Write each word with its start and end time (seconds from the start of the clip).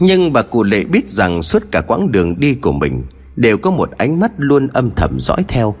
Nhưng 0.00 0.32
bà 0.32 0.42
cụ 0.42 0.62
lệ 0.62 0.84
biết 0.84 1.10
rằng 1.10 1.42
suốt 1.42 1.62
cả 1.70 1.80
quãng 1.80 2.12
đường 2.12 2.40
đi 2.40 2.54
của 2.54 2.72
mình 2.72 3.02
Đều 3.36 3.58
có 3.58 3.70
một 3.70 3.90
ánh 3.90 4.20
mắt 4.20 4.32
luôn 4.36 4.68
âm 4.72 4.90
thầm 4.96 5.20
dõi 5.20 5.44
theo. 5.48 5.74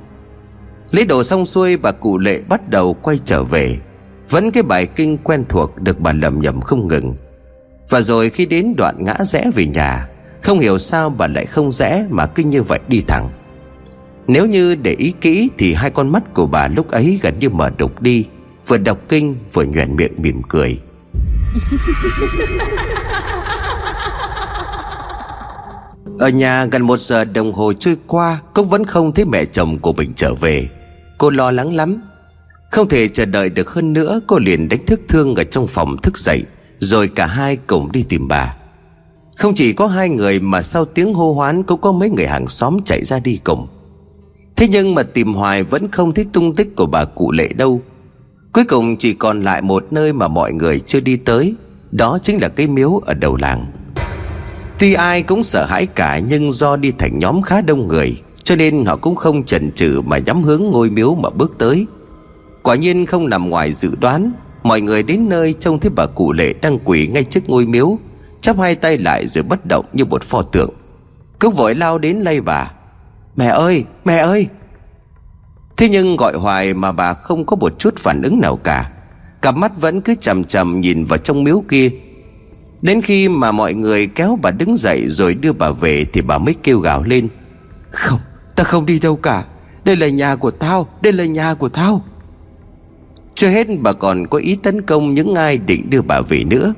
Lấy 0.90 1.04
đồ 1.04 1.22
xong 1.22 1.44
xuôi, 1.44 1.76
bà 1.76 1.92
cụ 1.92 2.18
lệ 2.18 2.40
bắt 2.48 2.68
đầu 2.68 2.94
quay 2.94 3.18
trở 3.24 3.44
về. 3.44 3.78
Vẫn 4.30 4.50
cái 4.50 4.62
bài 4.62 4.86
kinh 4.86 5.18
quen 5.18 5.44
thuộc 5.48 5.76
được 5.80 6.00
bà 6.00 6.12
lầm 6.12 6.40
nhầm 6.40 6.60
không 6.60 6.88
ngừng. 6.88 7.14
Và 7.88 8.00
rồi 8.00 8.30
khi 8.30 8.46
đến 8.46 8.74
đoạn 8.76 9.04
ngã 9.04 9.16
rẽ 9.26 9.50
về 9.54 9.66
nhà, 9.66 10.08
Không 10.42 10.58
hiểu 10.58 10.78
sao 10.78 11.10
bà 11.10 11.26
lại 11.26 11.46
không 11.46 11.72
rẽ 11.72 12.06
mà 12.10 12.26
cứ 12.26 12.42
như 12.42 12.62
vậy 12.62 12.80
đi 12.88 13.02
thẳng. 13.08 13.28
Nếu 14.26 14.46
như 14.46 14.74
để 14.74 14.94
ý 14.98 15.12
kỹ 15.20 15.50
thì 15.58 15.74
hai 15.74 15.90
con 15.90 16.12
mắt 16.12 16.34
của 16.34 16.46
bà 16.46 16.68
lúc 16.68 16.90
ấy 16.90 17.18
gần 17.22 17.38
như 17.38 17.48
mở 17.48 17.70
đục 17.76 18.02
đi, 18.02 18.26
Vừa 18.66 18.78
đọc 18.78 18.98
kinh 19.08 19.36
vừa 19.52 19.64
nhoẻn 19.64 19.96
miệng 19.96 20.12
mỉm 20.18 20.42
cười. 20.48 20.78
Ở 26.18 26.28
nhà 26.28 26.64
gần 26.64 26.82
một 26.82 27.00
giờ 27.00 27.24
đồng 27.24 27.52
hồ 27.52 27.72
trôi 27.72 27.96
qua 28.06 28.40
Cúc 28.54 28.70
vẫn 28.70 28.84
không 28.84 29.12
thấy 29.12 29.24
mẹ 29.24 29.44
chồng 29.44 29.78
của 29.78 29.92
mình 29.92 30.12
trở 30.16 30.34
về. 30.34 30.68
Cô 31.18 31.30
lo 31.30 31.50
lắng 31.50 31.76
lắm. 31.76 32.02
Không 32.70 32.88
thể 32.88 33.08
chờ 33.08 33.24
đợi 33.24 33.48
được 33.48 33.70
hơn 33.70 33.92
nữa, 33.92 34.20
Cô 34.26 34.38
liền 34.38 34.68
đánh 34.68 34.86
thức 34.86 35.00
Thương 35.08 35.34
ở 35.34 35.44
trong 35.44 35.66
phòng 35.66 35.96
thức 35.96 36.18
dậy, 36.18 36.42
Rồi 36.78 37.08
cả 37.08 37.26
hai 37.26 37.56
cùng 37.56 37.92
đi 37.92 38.02
tìm 38.02 38.28
bà. 38.28 38.56
Không 39.36 39.54
chỉ 39.54 39.72
có 39.72 39.86
hai 39.86 40.08
người 40.08 40.40
Mà 40.40 40.62
sau 40.62 40.84
tiếng 40.84 41.14
hô 41.14 41.32
hoán 41.32 41.62
Cũng 41.62 41.80
có 41.80 41.92
mấy 41.92 42.10
người 42.10 42.26
hàng 42.26 42.46
xóm 42.46 42.78
chạy 42.84 43.04
ra 43.04 43.18
đi 43.18 43.40
cùng. 43.44 43.66
Thế 44.56 44.68
nhưng 44.68 44.94
mà 44.94 45.02
tìm 45.02 45.34
hoài 45.34 45.62
Vẫn 45.62 45.90
không 45.90 46.12
thấy 46.12 46.26
tung 46.32 46.54
tích 46.54 46.76
của 46.76 46.86
bà 46.86 47.04
cụ 47.04 47.32
lệ 47.32 47.48
đâu. 47.48 47.82
Cuối 48.52 48.64
cùng 48.64 48.96
chỉ 48.96 49.12
còn 49.12 49.42
lại 49.42 49.62
một 49.62 49.86
nơi 49.90 50.12
Mà 50.12 50.28
mọi 50.28 50.52
người 50.52 50.80
chưa 50.80 51.00
đi 51.00 51.16
tới, 51.16 51.54
Đó 51.90 52.18
chính 52.22 52.42
là 52.42 52.48
cái 52.48 52.66
miếu 52.66 53.00
ở 53.06 53.14
đầu 53.14 53.36
làng. 53.36 53.66
Tuy 54.78 54.94
ai 54.94 55.22
cũng 55.22 55.42
sợ 55.42 55.64
hãi 55.64 55.86
cả, 55.86 56.20
Nhưng 56.28 56.52
do 56.52 56.76
đi 56.76 56.92
thành 56.98 57.18
nhóm 57.18 57.42
khá 57.42 57.60
đông 57.60 57.88
người, 57.88 58.22
Cho 58.44 58.56
nên 58.56 58.84
họ 58.84 58.96
cũng 58.96 59.16
không 59.16 59.44
chần 59.44 59.72
chừ 59.72 60.00
Mà 60.06 60.18
nhắm 60.18 60.42
hướng 60.42 60.62
ngôi 60.62 60.90
miếu 60.90 61.14
mà 61.14 61.30
bước 61.30 61.54
tới. 61.58 61.86
Quả 62.62 62.74
nhiên 62.74 63.06
không 63.06 63.28
nằm 63.28 63.50
ngoài 63.50 63.72
dự 63.72 63.96
đoán, 64.00 64.32
Mọi 64.62 64.80
người 64.80 65.02
đến 65.02 65.28
nơi 65.28 65.54
trông 65.60 65.78
thấy 65.78 65.90
bà 65.96 66.06
cụ 66.06 66.32
lệ 66.32 66.54
đang 66.62 66.78
quỳ 66.84 67.06
ngay 67.06 67.24
trước 67.24 67.48
ngôi 67.48 67.66
miếu, 67.66 67.98
Chắp 68.40 68.58
hai 68.58 68.74
tay 68.74 68.98
lại 68.98 69.26
rồi 69.26 69.44
bất 69.44 69.66
động 69.66 69.84
như 69.92 70.04
một 70.04 70.22
pho 70.22 70.42
tượng. 70.42 70.70
Cứ 71.40 71.48
vội 71.48 71.74
lao 71.74 71.98
đến 71.98 72.16
lay 72.16 72.40
bà, 72.40 72.70
Mẹ 73.36 73.46
ơi 73.46 73.84
mẹ 74.04 74.16
ơi! 74.16 74.48
Thế 75.76 75.88
nhưng 75.88 76.16
gọi 76.16 76.34
hoài 76.34 76.74
mà 76.74 76.92
bà 76.92 77.12
không 77.12 77.46
có 77.46 77.56
một 77.56 77.78
chút 77.78 77.96
phản 77.98 78.22
ứng 78.22 78.40
nào 78.40 78.56
cả. 78.56 78.90
Cặp 79.42 79.56
mắt 79.56 79.80
vẫn 79.80 80.00
cứ 80.00 80.14
chầm 80.20 80.44
chầm 80.44 80.80
nhìn 80.80 81.04
vào 81.04 81.18
trong 81.18 81.44
miếu 81.44 81.64
kia 81.68 81.90
Đến 82.82 83.02
khi 83.02 83.28
mà 83.28 83.52
mọi 83.52 83.74
người 83.74 84.06
kéo 84.06 84.38
bà 84.42 84.50
đứng 84.50 84.76
dậy 84.76 85.08
rồi 85.08 85.34
đưa 85.34 85.52
bà 85.52 85.70
về 85.70 86.04
Thì 86.12 86.20
bà 86.20 86.38
mới 86.38 86.54
kêu 86.62 86.78
gào 86.78 87.02
lên. 87.02 87.28
Không, 87.90 88.20
ta 88.56 88.64
không 88.64 88.86
đi 88.86 88.98
đâu 88.98 89.16
cả. 89.16 89.44
Đây 89.84 89.96
là 89.96 90.08
nhà 90.08 90.36
của 90.36 90.50
tao, 90.50 90.88
đây 91.02 91.12
là 91.12 91.24
nhà 91.24 91.54
của 91.54 91.68
tao. 91.68 92.04
Chưa 93.34 93.48
hết 93.48 93.66
bà 93.80 93.92
còn 93.92 94.26
có 94.26 94.38
ý 94.38 94.56
tấn 94.62 94.82
công 94.82 95.14
những 95.14 95.34
ai 95.34 95.58
định 95.58 95.90
đưa 95.90 96.02
bà 96.02 96.20
về 96.20 96.44
nữa. 96.44 96.74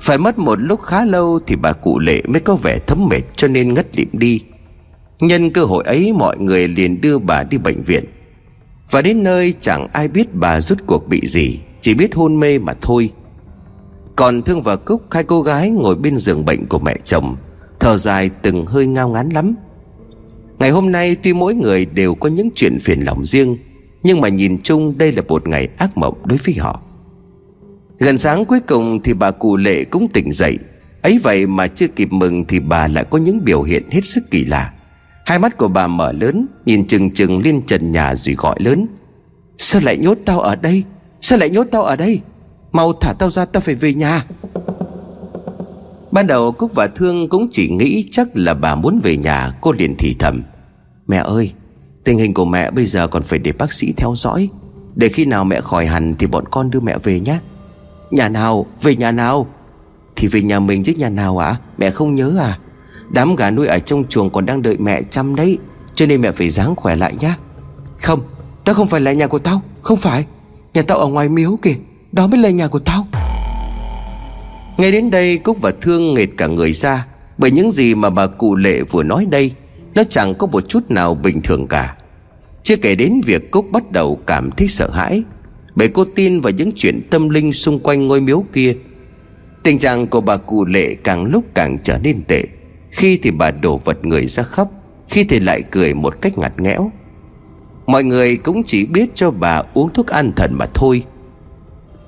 Phải 0.00 0.18
mất 0.18 0.38
một 0.38 0.60
lúc 0.60 0.80
khá 0.80 1.04
lâu 1.04 1.40
thì 1.46 1.56
bà 1.56 1.72
cụ 1.72 1.98
lệ 1.98 2.22
mới 2.28 2.40
có 2.40 2.56
vẻ 2.56 2.78
thấm 2.86 3.08
mệt 3.10 3.22
cho 3.36 3.48
nên 3.48 3.74
ngất 3.74 3.96
lịm 3.96 4.08
đi. 4.12 4.42
Nhân 5.20 5.50
cơ 5.50 5.64
hội 5.64 5.84
ấy 5.84 6.12
mọi 6.12 6.38
người 6.38 6.68
liền 6.68 7.00
đưa 7.00 7.18
bà 7.18 7.42
đi 7.42 7.58
bệnh 7.58 7.82
viện. 7.82 8.04
Và 8.90 9.02
đến 9.02 9.22
nơi 9.22 9.54
chẳng 9.60 9.88
ai 9.92 10.08
biết 10.08 10.34
bà 10.34 10.60
rút 10.60 10.78
cuộc 10.86 11.08
bị 11.08 11.26
gì 11.26 11.58
Chỉ 11.80 11.94
biết 11.94 12.14
hôn 12.14 12.40
mê 12.40 12.58
mà 12.58 12.74
thôi 12.80 13.10
còn 14.20 14.42
Thương 14.42 14.62
và 14.62 14.76
Cúc, 14.76 15.02
hai 15.10 15.24
cô 15.24 15.42
gái 15.42 15.70
ngồi 15.70 15.96
bên 15.96 16.16
giường 16.16 16.44
bệnh 16.44 16.66
của 16.66 16.78
mẹ 16.78 16.96
chồng. 17.04 17.36
Thở 17.80 17.96
dài 17.96 18.30
từng 18.42 18.66
hơi 18.66 18.86
ngao 18.86 19.08
ngán 19.08 19.28
lắm. 19.28 19.54
Ngày 20.58 20.70
hôm 20.70 20.92
nay 20.92 21.16
tuy 21.22 21.32
mỗi 21.32 21.54
người 21.54 21.84
đều 21.84 22.14
có 22.14 22.28
những 22.28 22.50
chuyện 22.54 22.78
phiền 22.78 23.00
lòng 23.00 23.24
riêng, 23.24 23.56
Nhưng 24.02 24.20
mà 24.20 24.28
nhìn 24.28 24.62
chung 24.62 24.98
đây 24.98 25.12
là 25.12 25.22
một 25.28 25.48
ngày 25.48 25.68
ác 25.78 25.98
mộng 25.98 26.14
đối 26.24 26.38
với 26.44 26.54
họ. 26.54 26.80
Gần 27.98 28.18
sáng 28.18 28.44
cuối 28.44 28.60
cùng 28.60 29.00
thì 29.02 29.14
bà 29.14 29.30
cụ 29.30 29.56
lệ 29.56 29.84
cũng 29.84 30.08
tỉnh 30.08 30.32
dậy. 30.32 30.58
Ấy 31.02 31.18
vậy 31.22 31.46
mà 31.46 31.66
chưa 31.66 31.88
kịp 31.88 32.12
mừng 32.12 32.44
thì 32.44 32.60
bà 32.60 32.88
lại 32.88 33.04
có 33.10 33.18
những 33.18 33.44
biểu 33.44 33.62
hiện 33.62 33.90
hết 33.90 34.04
sức 34.04 34.30
kỳ 34.30 34.44
lạ. 34.44 34.72
Hai 35.24 35.38
mắt 35.38 35.56
của 35.56 35.68
bà 35.68 35.86
mở 35.86 36.12
lớn, 36.12 36.46
Nhìn 36.66 36.86
chừng 36.86 37.10
chừng 37.10 37.42
lên 37.44 37.62
trần 37.66 37.92
nhà 37.92 38.14
rồi 38.16 38.34
gọi 38.34 38.56
lớn. 38.58 38.86
Sao 39.58 39.82
lại 39.84 39.96
nhốt 39.96 40.18
tao 40.24 40.40
ở 40.40 40.56
đây? 40.56 40.84
Sao 41.20 41.38
lại 41.38 41.50
nhốt 41.50 41.66
tao 41.70 41.82
ở 41.84 41.96
đây? 41.96 42.20
Mau 42.72 42.92
thả 42.92 43.12
tao 43.12 43.30
ra, 43.30 43.44
tao 43.44 43.60
phải 43.60 43.74
về 43.74 43.94
nhà. 43.94 44.24
Ban 46.10 46.26
đầu 46.26 46.52
Cúc 46.52 46.74
và 46.74 46.86
Thương 46.86 47.28
cũng 47.28 47.48
chỉ 47.50 47.68
nghĩ 47.68 48.04
chắc 48.10 48.28
là 48.34 48.54
bà 48.54 48.74
muốn 48.74 49.00
về 49.02 49.16
nhà, 49.16 49.52
Cô 49.60 49.72
liền 49.72 49.94
thì 49.98 50.16
thầm. 50.18 50.42
Mẹ 51.06 51.16
ơi, 51.16 51.52
Tình 52.04 52.18
hình 52.18 52.34
của 52.34 52.44
mẹ 52.44 52.70
bây 52.70 52.86
giờ 52.86 53.06
còn 53.06 53.22
phải 53.22 53.38
để 53.38 53.52
bác 53.52 53.72
sĩ 53.72 53.92
theo 53.96 54.14
dõi. 54.16 54.48
Để 54.94 55.08
khi 55.08 55.24
nào 55.24 55.44
mẹ 55.44 55.60
khỏi 55.60 55.86
hẳn 55.86 56.14
Thì 56.18 56.26
bọn 56.26 56.44
con 56.50 56.70
đưa 56.70 56.80
mẹ 56.80 56.98
về 56.98 57.20
nhé. 57.20 57.38
Nhà 58.10 58.28
nào, 58.28 58.66
về 58.82 58.96
nhà 58.96 59.12
nào? 59.12 59.46
Thì 60.16 60.28
về 60.28 60.42
nhà 60.42 60.60
mình 60.60 60.82
chứ, 60.82 60.92
nhà 60.96 61.08
nào 61.08 61.38
ạ? 61.38 61.46
À? 61.46 61.60
Mẹ 61.78 61.90
không 61.90 62.14
nhớ 62.14 62.36
à? 62.40 62.58
Đám 63.10 63.36
gà 63.36 63.50
nuôi 63.50 63.66
ở 63.66 63.78
trong 63.78 64.04
chuồng 64.08 64.30
còn 64.30 64.46
đang 64.46 64.62
đợi 64.62 64.76
mẹ 64.78 65.02
chăm 65.02 65.34
đấy, 65.34 65.58
Cho 65.94 66.06
nên 66.06 66.20
mẹ 66.20 66.32
phải 66.32 66.50
dáng 66.50 66.76
khỏe 66.76 66.96
lại 66.96 67.14
nhá. 67.20 67.36
Không 68.02 68.20
Đó 68.64 68.74
không 68.74 68.86
phải 68.86 69.00
là 69.00 69.12
nhà 69.12 69.26
của 69.26 69.38
tao, 69.38 69.62
Không 69.82 69.96
phải. 69.96 70.26
Nhà 70.74 70.82
tao 70.82 70.98
ở 70.98 71.06
ngoài 71.06 71.28
miếu 71.28 71.56
kìa 71.62 71.74
đó 72.12 72.26
mới 72.26 72.40
là 72.40 72.50
nhà 72.50 72.68
của 72.68 72.78
tao. 72.78 73.06
Ngay 74.78 74.92
đến 74.92 75.10
đây, 75.10 75.38
Cúc 75.38 75.60
và 75.60 75.72
Thương 75.80 76.14
nghệt 76.14 76.28
cả 76.36 76.46
người 76.46 76.72
ra, 76.72 77.06
Bởi 77.38 77.50
những 77.50 77.70
gì 77.70 77.94
mà 77.94 78.10
bà 78.10 78.26
cụ 78.26 78.54
lệ 78.54 78.82
vừa 78.82 79.02
nói 79.02 79.26
đây, 79.30 79.52
Nó 79.94 80.02
chẳng 80.04 80.34
có 80.34 80.46
một 80.46 80.68
chút 80.68 80.90
nào 80.90 81.14
bình 81.14 81.40
thường 81.40 81.66
cả. 81.66 81.96
Chưa 82.62 82.76
kể 82.76 82.94
đến 82.94 83.20
việc 83.24 83.50
Cúc 83.50 83.70
bắt 83.70 83.92
đầu 83.92 84.20
cảm 84.26 84.50
thấy 84.50 84.68
sợ 84.68 84.90
hãi, 84.90 85.22
Bởi 85.74 85.88
cô 85.88 86.04
tin 86.04 86.40
vào 86.40 86.52
những 86.52 86.70
chuyện 86.76 87.00
tâm 87.10 87.28
linh 87.28 87.52
xung 87.52 87.78
quanh 87.78 88.08
ngôi 88.08 88.20
miếu 88.20 88.44
kia. 88.52 88.74
Tình 89.62 89.78
trạng 89.78 90.06
của 90.06 90.20
bà 90.20 90.36
cụ 90.36 90.64
lệ 90.64 90.94
càng 90.94 91.24
lúc 91.24 91.44
càng 91.54 91.76
trở 91.78 91.98
nên 91.98 92.22
tệ. 92.22 92.44
Khi 92.90 93.18
thì 93.22 93.30
bà 93.30 93.50
đổ 93.50 93.76
vật 93.76 94.04
người 94.04 94.26
ra 94.26 94.42
khóc, 94.42 94.70
Khi 95.08 95.24
thì 95.24 95.40
lại 95.40 95.62
cười 95.70 95.94
một 95.94 96.20
cách 96.20 96.38
ngặt 96.38 96.60
nghẽo. 96.60 96.90
Mọi 97.86 98.04
người 98.04 98.36
cũng 98.36 98.62
chỉ 98.66 98.86
biết 98.86 99.08
cho 99.14 99.30
bà 99.30 99.62
uống 99.74 99.92
thuốc 99.92 100.06
an 100.06 100.32
thần 100.36 100.54
mà 100.54 100.66
thôi. 100.74 101.02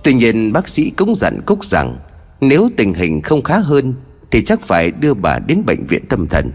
Tuy 0.03 0.15
nhiên 0.15 0.53
bác 0.53 0.69
sĩ 0.69 0.91
cũng 0.91 1.15
dặn 1.15 1.41
Cúc 1.47 1.65
rằng, 1.65 1.97
Nếu 2.41 2.69
tình 2.77 2.95
hình 2.95 3.21
không 3.21 3.43
khá 3.43 3.59
hơn, 3.59 3.95
Thì 4.31 4.43
chắc 4.43 4.61
phải 4.61 4.91
đưa 4.91 5.15
bà 5.15 5.39
đến 5.39 5.63
bệnh 5.67 5.87
viện 5.87 6.03
tâm 6.09 6.27
thần. 6.27 6.51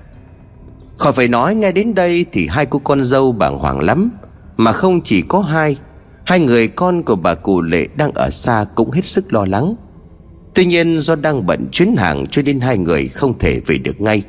Khỏi 0.97 1.13
phải 1.13 1.27
nói 1.27 1.55
nghe 1.55 1.71
đến 1.71 1.95
đây 1.95 2.25
Thì 2.31 2.47
hai 2.47 2.65
cô 2.65 2.79
con 2.79 3.03
dâu 3.03 3.31
bàng 3.31 3.57
hoàng 3.57 3.79
lắm, 3.79 4.11
Mà 4.57 4.71
không 4.71 5.01
chỉ 5.01 5.21
có 5.21 5.39
hai 5.39 5.77
Hai 6.25 6.39
người 6.39 6.67
con 6.67 7.03
của 7.03 7.15
bà 7.15 7.33
cụ 7.33 7.61
lệ 7.61 7.87
đang 7.95 8.11
ở 8.11 8.29
xa 8.29 8.65
Cũng 8.75 8.91
hết 8.91 9.05
sức 9.05 9.33
lo 9.33 9.45
lắng. 9.45 9.75
Tuy 10.53 10.65
nhiên 10.65 10.99
do 10.99 11.15
đang 11.15 11.45
bận 11.45 11.67
chuyến 11.71 11.95
hàng 11.97 12.25
Cho 12.27 12.41
nên 12.41 12.59
hai 12.59 12.77
người 12.77 13.07
không 13.07 13.39
thể 13.39 13.59
về 13.65 13.77
được 13.77 14.01
ngay. 14.01 14.23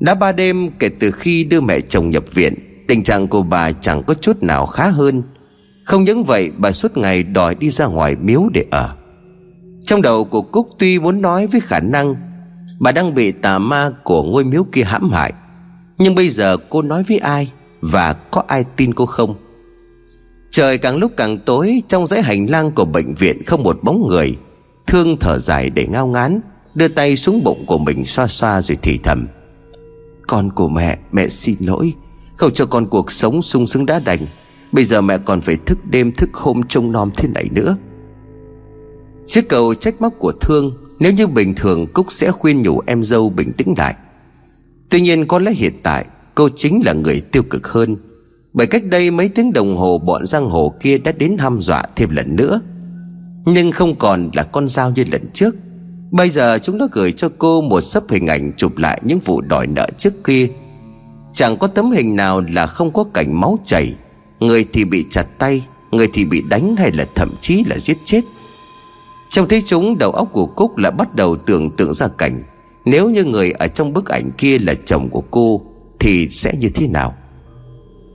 Đã 0.00 0.14
ba 0.14 0.32
đêm 0.32 0.70
kể 0.78 0.88
từ 0.88 1.10
khi 1.10 1.44
đưa 1.44 1.60
mẹ 1.60 1.80
chồng 1.80 2.10
nhập 2.10 2.24
viện, 2.34 2.54
Tình 2.88 3.02
trạng 3.02 3.28
của 3.28 3.42
bà 3.42 3.72
chẳng 3.72 4.02
có 4.02 4.14
chút 4.14 4.42
nào 4.42 4.66
khá 4.66 4.88
hơn 4.88 5.22
không 5.84 6.04
những 6.04 6.24
vậy, 6.24 6.50
bà 6.58 6.72
suốt 6.72 6.96
ngày 6.96 7.22
đòi 7.22 7.54
đi 7.54 7.70
ra 7.70 7.86
ngoài 7.86 8.16
miếu 8.16 8.48
để 8.52 8.64
ở. 8.70 8.96
Trong 9.86 10.02
đầu 10.02 10.24
của 10.24 10.42
Cúc 10.42 10.68
tuy 10.78 10.98
muốn 10.98 11.22
nói 11.22 11.46
với 11.46 11.60
khả 11.60 11.80
năng, 11.80 12.14
Bà 12.82 12.92
đang 12.92 13.14
bị 13.14 13.32
tà 13.32 13.58
ma 13.58 13.90
của 14.04 14.22
ngôi 14.22 14.44
miếu 14.44 14.64
kia 14.72 14.82
hãm 14.82 15.10
hại. 15.10 15.32
Nhưng 15.98 16.14
bây 16.14 16.28
giờ 16.28 16.56
cô 16.68 16.82
nói 16.82 17.02
với 17.08 17.18
ai 17.18 17.52
Và 17.80 18.12
có 18.12 18.42
ai 18.46 18.64
tin 18.76 18.94
cô 18.94 19.06
không? 19.06 19.34
Trời 20.50 20.78
càng 20.78 20.96
lúc 20.96 21.12
càng 21.16 21.38
tối, 21.38 21.82
Trong 21.88 22.06
dãy 22.06 22.22
hành 22.22 22.46
lang 22.50 22.70
của 22.70 22.84
bệnh 22.84 23.14
viện 23.14 23.42
Không 23.46 23.62
một 23.62 23.78
bóng 23.82 24.06
người. 24.08 24.36
Thương 24.86 25.16
thở 25.20 25.38
dài 25.38 25.70
để 25.70 25.86
ngao 25.86 26.06
ngán, 26.06 26.40
Đưa 26.74 26.88
tay 26.88 27.16
xuống 27.16 27.44
bụng 27.44 27.64
của 27.66 27.78
mình 27.78 28.06
xoa 28.06 28.26
xoa 28.26 28.62
rồi 28.62 28.78
thì 28.82 28.98
thầm. 29.02 29.26
Con 30.26 30.50
của 30.50 30.68
mẹ 30.68 30.98
Mẹ 31.12 31.28
xin 31.28 31.56
lỗi. 31.60 31.92
Không 32.36 32.52
cho 32.54 32.66
con 32.66 32.86
cuộc 32.86 33.12
sống 33.12 33.42
sung 33.42 33.66
sướng 33.66 33.86
đã 33.86 34.00
đành. 34.04 34.20
Bây 34.72 34.84
giờ 34.84 35.00
mẹ 35.00 35.18
còn 35.18 35.40
phải 35.40 35.56
thức 35.56 35.78
đêm 35.90 36.12
thức 36.12 36.30
hôm 36.32 36.62
trông 36.68 36.92
nom 36.92 37.10
thế 37.16 37.28
này 37.28 37.48
nữa. 37.52 37.76
Chiếc 39.26 39.48
cầu 39.48 39.74
trách 39.74 40.00
móc 40.00 40.12
của 40.18 40.32
Thương, 40.40 40.72
Nếu 40.98 41.12
như 41.12 41.26
bình 41.26 41.54
thường 41.54 41.86
Cúc 41.92 42.06
sẽ 42.12 42.30
khuyên 42.30 42.62
nhủ 42.62 42.80
em 42.86 43.04
dâu 43.04 43.30
bình 43.30 43.52
tĩnh 43.52 43.74
lại. 43.76 43.94
Tuy 44.90 45.00
nhiên 45.00 45.26
có 45.26 45.38
lẽ 45.38 45.52
hiện 45.52 45.80
tại, 45.82 46.06
Cô 46.34 46.48
chính 46.56 46.80
là 46.84 46.92
người 46.92 47.20
tiêu 47.20 47.42
cực 47.42 47.68
hơn. 47.68 47.96
Bởi 48.52 48.66
cách 48.66 48.84
đây 48.84 49.10
mấy 49.10 49.28
tiếng 49.28 49.52
đồng 49.52 49.76
hồ 49.76 49.98
Bọn 49.98 50.26
giang 50.26 50.50
hồ 50.50 50.74
kia 50.80 50.98
đã 50.98 51.12
đến 51.12 51.36
hăm 51.38 51.60
dọa 51.60 51.82
thêm 51.96 52.10
lần 52.10 52.36
nữa. 52.36 52.60
Nhưng 53.44 53.72
không 53.72 53.94
còn 53.94 54.30
là 54.32 54.42
con 54.42 54.68
dao 54.68 54.90
như 54.90 55.04
lần 55.12 55.22
trước. 55.32 55.54
Bây 56.10 56.30
giờ 56.30 56.58
chúng 56.62 56.78
nó 56.78 56.88
gửi 56.92 57.12
cho 57.12 57.30
cô 57.38 57.60
một 57.60 57.80
sấp 57.80 58.04
hình 58.08 58.26
ảnh 58.26 58.52
chụp 58.56 58.78
lại 58.78 59.00
những 59.04 59.18
vụ 59.18 59.40
đòi 59.40 59.66
nợ 59.66 59.86
trước 59.98 60.24
kia. 60.24 60.48
Chẳng 61.34 61.56
có 61.56 61.66
tấm 61.66 61.90
hình 61.90 62.16
nào 62.16 62.42
là 62.52 62.66
không 62.66 62.90
có 62.90 63.04
cảnh 63.14 63.40
máu 63.40 63.58
chảy. 63.64 63.94
Người 64.42 64.66
thì 64.72 64.84
bị 64.84 65.04
chặt 65.10 65.38
tay, 65.38 65.66
Người 65.90 66.08
thì 66.12 66.24
bị 66.24 66.42
đánh 66.42 66.76
hay 66.76 66.92
là 66.92 67.06
thậm 67.14 67.30
chí 67.40 67.64
là 67.64 67.78
giết 67.78 67.98
chết. 68.04 68.20
Trông 69.30 69.48
thấy 69.48 69.62
chúng, 69.66 69.98
đầu 69.98 70.10
óc 70.10 70.28
của 70.32 70.46
Cúc 70.46 70.76
lại 70.76 70.92
bắt 70.92 71.14
đầu 71.14 71.36
tưởng 71.36 71.70
tượng 71.70 71.94
ra 71.94 72.08
cảnh. 72.18 72.42
Nếu 72.84 73.10
như 73.10 73.24
người 73.24 73.52
ở 73.52 73.66
trong 73.66 73.92
bức 73.92 74.08
ảnh 74.08 74.30
kia 74.38 74.58
là 74.58 74.74
chồng 74.74 75.08
của 75.08 75.22
cô, 75.30 75.62
Thì 76.00 76.28
sẽ 76.28 76.52
như 76.58 76.68
thế 76.68 76.86
nào? 76.86 77.14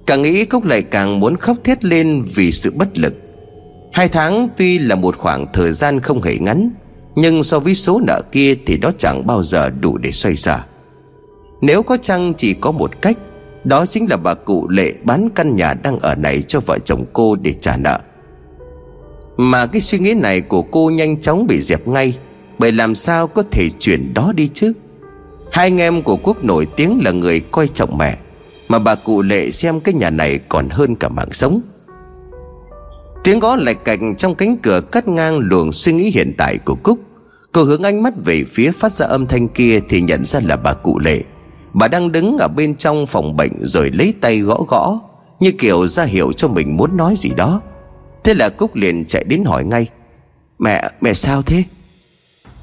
Càng 0.06 0.22
nghĩ, 0.22 0.46
Cúc 0.46 0.66
lại 0.66 0.82
càng 0.82 1.20
muốn 1.20 1.36
khóc 1.36 1.58
thét 1.64 1.86
lên 1.86 2.24
vì 2.36 2.52
sự 2.52 2.72
bất 2.72 2.98
lực. 2.98 3.14
Hai 3.94 4.08
tháng 4.08 4.50
tuy 4.58 4.80
là 4.80 4.96
một 4.96 5.18
khoảng 5.18 5.46
thời 5.54 5.72
gian 5.72 6.00
không 6.00 6.22
hề 6.22 6.38
ngắn, 6.38 6.70
Nhưng 7.16 7.44
so 7.44 7.60
với 7.60 7.76
số 7.76 8.02
nợ 8.08 8.22
kia 8.32 8.56
thì 8.66 8.78
đó 8.78 8.92
chẳng 8.98 9.28
bao 9.28 9.44
giờ 9.44 9.70
đủ 9.70 9.98
để 9.98 10.12
xoay 10.12 10.36
sở. 10.36 10.60
Nếu 11.62 11.84
có 11.84 11.98
chăng 11.98 12.34
chỉ 12.34 12.54
có 12.54 12.72
một 12.72 13.02
cách 13.02 13.18
đó 13.68 13.86
chính 13.86 14.10
là 14.10 14.18
bà 14.18 14.34
cụ 14.34 14.68
lệ 14.70 14.94
bán 15.04 15.30
căn 15.36 15.56
nhà 15.56 15.74
đang 15.74 16.00
ở 16.00 16.16
này 16.16 16.42
cho 16.48 16.60
vợ 16.60 16.80
chồng 16.80 17.06
cô 17.14 17.36
để 17.36 17.54
trả 17.54 17.78
nợ. 17.78 18.00
Mà 19.38 19.66
cái 19.66 19.82
suy 19.82 20.00
nghĩ 20.00 20.14
này 20.14 20.42
của 20.42 20.62
cô 20.62 20.90
nhanh 20.90 21.22
chóng 21.22 21.48
bị 21.48 21.62
dẹp 21.62 21.88
ngay. 21.88 22.18
Bởi 22.60 22.72
làm 22.72 22.96
sao 22.96 23.28
có 23.28 23.44
thể 23.52 23.70
chuyển 23.80 24.14
đó 24.14 24.34
đi 24.36 24.50
chứ? 24.54 24.74
Hai 25.52 25.66
anh 25.68 25.78
em 25.78 26.02
của 26.02 26.18
Quốc 26.24 26.44
nổi 26.44 26.68
tiếng 26.76 27.02
là 27.04 27.12
người 27.12 27.40
coi 27.40 27.68
trọng 27.68 27.98
mẹ. 27.98 28.18
Mà 28.68 28.80
bà 28.80 28.96
cụ 28.96 29.22
lệ 29.22 29.52
xem 29.52 29.80
cái 29.80 29.94
nhà 29.94 30.10
này 30.10 30.40
còn 30.50 30.70
hơn 30.70 30.96
cả 30.96 31.10
mạng 31.10 31.32
sống. 31.32 31.62
Tiếng 33.24 33.40
gõ 33.40 33.56
lạch 33.56 33.86
cạch 33.86 34.00
trong 34.18 34.36
cánh 34.36 34.58
cửa 34.58 34.82
cắt 34.82 35.08
ngang 35.08 35.40
luồng 35.40 35.72
suy 35.72 35.94
nghĩ 35.94 36.12
hiện 36.12 36.34
tại 36.38 36.58
của 36.58 36.76
Cúc. 36.76 37.00
Cô 37.52 37.64
hướng 37.64 37.84
ánh 37.84 38.04
mắt 38.04 38.14
về 38.26 38.44
phía 38.44 38.72
phát 38.72 38.92
ra 38.92 39.06
âm 39.06 39.26
thanh 39.26 39.48
kia 39.48 39.80
Thì 39.90 40.02
nhận 40.02 40.26
ra 40.26 40.40
là 40.46 40.56
bà 40.56 40.74
cụ 40.74 41.00
lệ. 41.00 41.22
Bà 41.80 41.88
đang 41.88 42.12
đứng 42.12 42.38
ở 42.38 42.48
bên 42.48 42.76
trong 42.76 43.06
phòng 43.06 43.36
bệnh 43.36 43.54
Rồi 43.62 43.92
lấy 43.94 44.14
tay 44.22 44.40
gõ 44.40 44.58
gõ 44.68 45.00
Như 45.40 45.52
kiểu 45.52 45.88
ra 45.88 46.04
hiệu 46.04 46.34
cho 46.34 46.48
mình 46.48 46.78
muốn 46.78 46.98
nói 46.98 47.14
gì 47.18 47.30
đó. 47.36 47.62
Thế 48.24 48.34
là 48.34 48.50
Cúc 48.50 48.76
liền 48.76 49.06
chạy 49.06 49.24
đến 49.24 49.44
hỏi 49.46 49.66
ngay 49.66 49.88
Mẹ, 50.60 50.90
mẹ 51.02 51.14
sao 51.14 51.42
thế? 51.42 51.64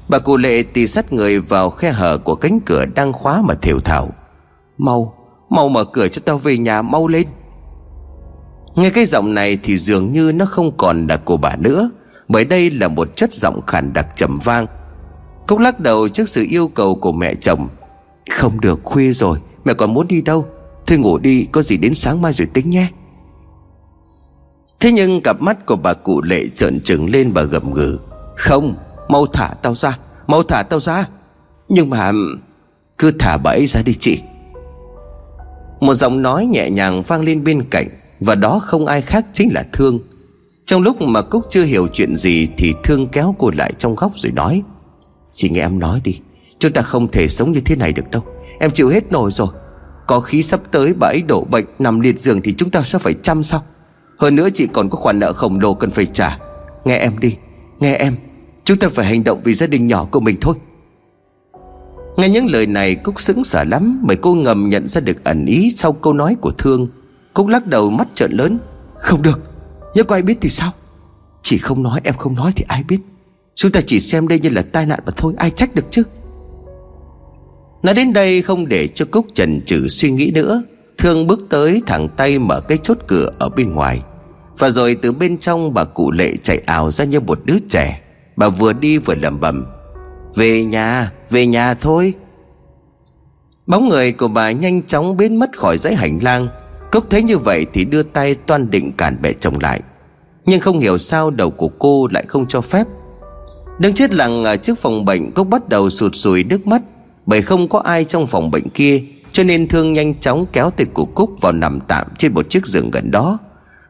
Bà 0.09 0.19
cụ 0.19 0.37
lệ 0.37 0.63
tì 0.63 0.87
sát 0.87 1.13
người 1.13 1.39
vào 1.39 1.69
khe 1.69 1.91
hở 1.91 2.17
của 2.17 2.35
cánh 2.35 2.59
cửa 2.65 2.85
đang 2.85 3.13
khóa 3.13 3.41
mà 3.41 3.53
thều 3.53 3.79
thào 3.79 4.09
Mau, 4.77 5.13
mau 5.49 5.69
mở 5.69 5.83
cửa 5.83 6.07
cho 6.07 6.21
tao 6.25 6.37
về 6.37 6.57
nhà 6.57 6.81
mau 6.81 7.07
lên. 7.07 7.27
Nghe 8.75 8.89
cái 8.89 9.05
giọng 9.05 9.33
này 9.33 9.57
thì 9.63 9.77
dường 9.77 10.13
như 10.13 10.31
nó 10.31 10.45
không 10.45 10.77
còn 10.77 11.07
là 11.07 11.17
của 11.17 11.37
bà 11.37 11.55
nữa 11.55 11.89
Bởi 12.27 12.45
đây 12.45 12.71
là 12.71 12.87
một 12.87 13.15
chất 13.15 13.33
giọng 13.33 13.61
khản 13.67 13.93
đặc 13.93 14.07
trầm 14.15 14.37
vang. 14.43 14.65
Cúc 15.47 15.59
lắc 15.59 15.79
đầu 15.79 16.09
trước 16.09 16.29
sự 16.29 16.45
yêu 16.49 16.67
cầu 16.67 16.95
của 16.95 17.11
mẹ 17.11 17.35
chồng 17.35 17.67
không 18.31 18.61
được, 18.61 18.79
khuya 18.83 19.13
rồi. 19.13 19.39
Mẹ 19.65 19.73
còn 19.73 19.93
muốn 19.93 20.07
đi 20.07 20.21
đâu? 20.21 20.45
Thôi 20.87 20.97
ngủ 20.97 21.17
đi, 21.17 21.47
có 21.51 21.61
gì 21.61 21.77
đến 21.77 21.93
sáng 21.93 22.21
mai 22.21 22.33
rồi 22.33 22.47
tính 22.53 22.69
nhé. 22.69 22.87
Thế 24.79 24.91
nhưng 24.91 25.21
cặp 25.21 25.41
mắt 25.41 25.65
của 25.65 25.75
bà 25.75 25.93
cụ 25.93 26.21
lệ 26.21 26.47
trợn 26.55 26.81
trừng 26.81 27.09
lên 27.09 27.33
bà 27.33 27.41
gầm 27.41 27.73
gừ. 27.73 27.99
Không, 28.35 28.75
Mau 29.09 29.25
thả 29.25 29.47
tao 29.47 29.75
ra, 29.75 29.97
Mau 30.27 30.43
thả 30.43 30.63
tao 30.63 30.79
ra. 30.79 31.07
Nhưng 31.69 31.89
mà 31.89 32.11
Cứ 32.97 33.11
thả 33.19 33.37
bà 33.37 33.51
ấy 33.51 33.67
ra 33.67 33.81
đi 33.81 33.93
chị. 33.93 34.19
Một 35.79 35.93
giọng 35.93 36.21
nói 36.21 36.45
nhẹ 36.45 36.69
nhàng 36.69 37.03
vang 37.03 37.21
lên 37.21 37.43
bên 37.43 37.63
cạnh, 37.69 37.87
và 38.19 38.35
đó 38.35 38.59
không 38.59 38.85
ai 38.85 39.01
khác 39.01 39.25
chính 39.33 39.53
là 39.53 39.63
Thương. 39.73 39.99
Trong 40.65 40.81
lúc 40.81 41.01
mà 41.01 41.21
Cúc 41.21 41.45
chưa 41.49 41.63
hiểu 41.63 41.87
chuyện 41.93 42.15
gì 42.15 42.47
Thì 42.57 42.73
Thương 42.83 43.07
kéo 43.07 43.35
cô 43.39 43.51
lại 43.57 43.73
trong 43.77 43.95
góc 43.95 44.11
rồi 44.15 44.31
nói, 44.31 44.63
Chị 45.31 45.49
nghe 45.49 45.61
em 45.61 45.79
nói 45.79 46.01
đi 46.03 46.19
Chúng 46.59 46.73
ta 46.73 46.81
không 46.81 47.07
thể 47.07 47.27
sống 47.27 47.51
như 47.51 47.59
thế 47.59 47.75
này 47.75 47.93
được 47.93 48.11
đâu. 48.11 48.23
Em 48.59 48.71
chịu 48.71 48.89
hết 48.89 49.11
nổi 49.11 49.31
rồi. 49.31 49.47
Có 50.07 50.19
khí 50.19 50.43
sắp 50.43 50.59
tới 50.71 50.93
bà 50.93 51.07
ấy 51.07 51.21
đổ 51.21 51.43
bệnh 51.43 51.65
Nằm 51.79 51.99
liệt 51.99 52.19
giường 52.19 52.41
thì 52.41 52.53
chúng 52.57 52.69
ta 52.69 52.83
sẽ 52.83 52.99
phải 52.99 53.13
chăm 53.13 53.43
sóc. 53.43 53.65
Hơn 54.19 54.35
nữa 54.35 54.47
chị 54.53 54.67
còn 54.73 54.89
có 54.89 54.97
khoản 54.97 55.19
nợ 55.19 55.33
khổng 55.33 55.59
lồ 55.59 55.73
cần 55.73 55.91
phải 55.91 56.05
trả. 56.05 56.39
Nghe 56.85 56.97
em 56.97 57.19
đi. 57.19 57.35
Nghe 57.79 57.95
em. 57.95 58.15
Chúng 58.63 58.77
ta 58.77 58.89
phải 58.89 59.05
hành 59.05 59.23
động 59.23 59.41
vì 59.43 59.53
gia 59.53 59.67
đình 59.67 59.87
nhỏ 59.87 60.07
của 60.11 60.19
mình 60.19 60.37
thôi. 60.41 60.55
Nghe 62.17 62.29
những 62.29 62.45
lời 62.45 62.65
này, 62.65 62.95
Cúc 62.95 63.21
sững 63.21 63.43
sờ 63.43 63.63
lắm 63.63 63.99
Bởi 64.03 64.17
cô 64.17 64.33
ngầm 64.33 64.69
nhận 64.69 64.87
ra 64.87 65.01
được 65.01 65.23
ẩn 65.23 65.45
ý 65.45 65.71
sau 65.77 65.93
câu 65.93 66.13
nói 66.13 66.35
của 66.41 66.51
Thương. 66.51 66.87
Cúc 67.33 67.47
lắc 67.47 67.67
đầu 67.67 67.89
mắt 67.89 68.07
trợn 68.15 68.31
lớn. 68.31 68.59
Không 68.95 69.21
được. 69.21 69.39
Nếu 69.95 70.05
có 70.05 70.15
ai 70.15 70.21
biết 70.21 70.37
thì 70.41 70.49
sao? 70.49 70.71
Chỉ 71.41 71.57
không 71.57 71.83
nói, 71.83 72.01
em 72.03 72.15
không 72.17 72.35
nói 72.35 72.51
thì 72.55 72.65
ai 72.67 72.83
biết? 72.83 72.99
Chúng 73.55 73.71
ta 73.71 73.81
chỉ 73.87 73.99
xem 73.99 74.27
đây 74.27 74.39
như 74.39 74.49
là 74.49 74.61
tai 74.71 74.85
nạn 74.85 74.99
mà 75.05 75.13
thôi. 75.17 75.33
Ai 75.37 75.49
trách 75.49 75.75
được 75.75 75.85
chứ? 75.89 76.03
Nói 77.85 77.95
đến 77.95 78.13
đây 78.13 78.41
không 78.41 78.67
để 78.67 78.87
cho 78.87 79.05
Cúc 79.11 79.25
trần 79.33 79.61
trừ 79.65 79.87
suy 79.87 80.11
nghĩ 80.11 80.31
nữa 80.31 80.63
Thương 80.97 81.27
bước 81.27 81.39
tới 81.49 81.81
thẳng 81.87 82.09
tay 82.17 82.39
mở 82.39 82.61
cái 82.61 82.77
chốt 82.83 82.97
cửa 83.07 83.29
ở 83.39 83.49
bên 83.49 83.73
ngoài. 83.73 84.01
Và 84.57 84.69
rồi 84.69 84.97
từ 85.01 85.11
bên 85.11 85.37
trong 85.37 85.73
bà 85.73 85.83
cụ 85.83 86.11
lệ 86.11 86.33
chạy 86.43 86.61
ảo 86.65 86.91
ra 86.91 87.05
như 87.05 87.19
một 87.19 87.39
đứa 87.45 87.57
trẻ. 87.69 88.01
Bà 88.35 88.49
vừa 88.49 88.73
đi 88.73 88.97
vừa 88.97 89.15
lẩm 89.15 89.39
bẩm 89.39 89.65
Về 90.35 90.63
nhà, 90.63 91.11
về 91.29 91.45
nhà 91.45 91.73
thôi. 91.73 92.13
Bóng 93.67 93.89
người 93.89 94.11
của 94.11 94.27
bà 94.27 94.51
nhanh 94.51 94.83
chóng 94.83 95.17
biến 95.17 95.35
mất 95.39 95.57
khỏi 95.57 95.77
dãy 95.77 95.95
hành 95.95 96.19
lang. 96.21 96.47
Cúc 96.91 97.03
thấy 97.09 97.23
như 97.23 97.37
vậy 97.37 97.65
thì 97.73 97.85
đưa 97.85 98.03
tay 98.03 98.35
toan 98.35 98.71
định 98.71 98.91
cản 98.97 99.17
mẹ 99.21 99.33
chồng 99.33 99.59
lại. 99.61 99.81
Nhưng 100.45 100.61
không 100.61 100.79
hiểu 100.79 100.97
sao 100.97 101.29
đầu 101.29 101.49
của 101.49 101.69
cô 101.79 102.07
lại 102.11 102.23
không 102.27 102.47
cho 102.47 102.61
phép. 102.61 102.87
Đứng 103.79 103.93
chết 103.93 104.13
lặng 104.13 104.43
ở 104.43 104.55
trước 104.55 104.79
phòng 104.79 105.05
bệnh 105.05 105.31
cúc 105.31 105.49
bắt 105.49 105.69
đầu 105.69 105.89
sụt 105.89 106.15
sùi 106.15 106.43
nước 106.43 106.67
mắt. 106.67 106.81
Bởi 107.25 107.41
không 107.41 107.67
có 107.67 107.79
ai 107.79 108.05
trong 108.05 108.27
phòng 108.27 108.51
bệnh 108.51 108.69
kia, 108.69 109.01
Cho 109.31 109.43
nên 109.43 109.67
Thương 109.67 109.93
nhanh 109.93 110.19
chóng 110.19 110.45
kéo 110.53 110.69
tịch 110.69 110.93
của 110.93 111.05
Cúc 111.05 111.41
vào 111.41 111.51
nằm 111.51 111.79
tạm 111.87 112.07
trên 112.17 112.33
một 112.33 112.49
chiếc 112.49 112.65
giường 112.65 112.91
gần 112.91 113.11
đó. 113.11 113.37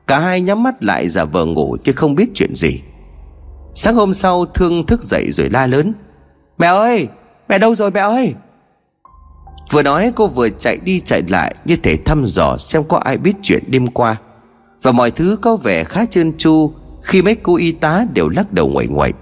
Cả 0.08 0.20
hai 0.20 0.42
nhắm 0.42 0.64
mắt 0.64 0.84
lại 0.84 1.10
giả 1.10 1.24
vờ 1.24 1.46
ngủ 1.46 1.78
chứ 1.84 1.92
không 1.92 2.16
biết 2.16 2.30
chuyện 2.34 2.56
gì. 2.56 2.82
Sáng 3.76 3.96
hôm 3.96 4.14
sau, 4.14 4.46
Thương 4.46 4.86
thức 4.86 5.04
dậy 5.04 5.32
rồi 5.32 5.50
la 5.50 5.68
lớn, 5.68 5.94
Mẹ 6.58 6.68
ơi, 6.68 7.08
Mẹ 7.50 7.58
đâu 7.58 7.76
rồi 7.76 7.92
mẹ 7.92 8.00
ơi? 8.00 8.34
Vừa 9.72 9.84
nói, 9.84 10.12
cô 10.16 10.28
vừa 10.28 10.50
chạy 10.50 10.78
đi 10.86 11.00
chạy 11.00 11.22
lại 11.30 11.56
Như 11.66 11.76
thể 11.76 11.98
thăm 12.06 12.26
dò 12.26 12.58
xem 12.58 12.84
có 12.84 12.98
ai 12.98 13.18
biết 13.18 13.34
chuyện 13.42 13.64
đêm 13.68 13.88
qua. 13.88 14.16
Và 14.82 14.92
mọi 14.92 15.12
thứ 15.12 15.38
có 15.42 15.56
vẻ 15.56 15.84
khá 15.84 16.06
trơn 16.06 16.38
tru 16.38 16.72
Khi 17.02 17.22
mấy 17.22 17.36
cô 17.36 17.56
y 17.56 17.72
tá 17.72 18.06
đều 18.14 18.30
lắc 18.30 18.54
đầu 18.54 18.68
ngoại 18.68 18.88
ngoại 18.88 19.14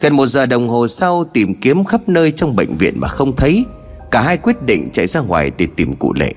Gần 0.00 0.16
một 0.16 0.26
giờ 0.26 0.46
đồng 0.46 0.68
hồ 0.68 0.88
sau 0.88 1.24
tìm 1.24 1.54
kiếm 1.54 1.84
khắp 1.84 2.08
nơi 2.08 2.32
trong 2.32 2.56
bệnh 2.56 2.76
viện 2.76 3.00
mà 3.00 3.08
không 3.08 3.36
thấy, 3.36 3.64
Cả 4.10 4.20
hai 4.22 4.36
quyết 4.36 4.62
định 4.62 4.90
chạy 4.92 5.06
ra 5.06 5.20
ngoài 5.20 5.50
để 5.58 5.66
tìm 5.76 5.94
cụ 5.96 6.12
lệ. 6.14 6.32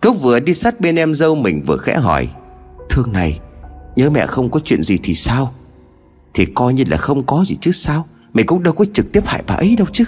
Cốc 0.00 0.16
vừa 0.20 0.40
đi 0.40 0.54
sát 0.54 0.80
bên 0.80 0.96
em 0.96 1.14
dâu 1.14 1.34
mình 1.34 1.62
vừa 1.66 1.76
khẽ 1.76 1.96
hỏi, 1.96 2.28
Thương 2.90 3.12
này, 3.12 3.40
Nhớ 3.96 4.10
mẹ 4.10 4.26
không 4.26 4.50
có 4.50 4.60
chuyện 4.64 4.82
gì 4.82 4.98
thì 5.02 5.14
sao? 5.14 5.54
Thì 6.34 6.44
coi 6.44 6.74
như 6.74 6.84
là 6.88 6.96
không 6.96 7.22
có 7.26 7.44
gì 7.46 7.54
chứ 7.60 7.70
sao 7.70 8.06
Mày 8.34 8.44
cũng 8.44 8.62
đâu 8.62 8.74
có 8.74 8.84
trực 8.92 9.12
tiếp 9.12 9.26
hại 9.26 9.42
bà 9.46 9.54
ấy 9.54 9.76
đâu 9.76 9.86
chứ. 9.92 10.04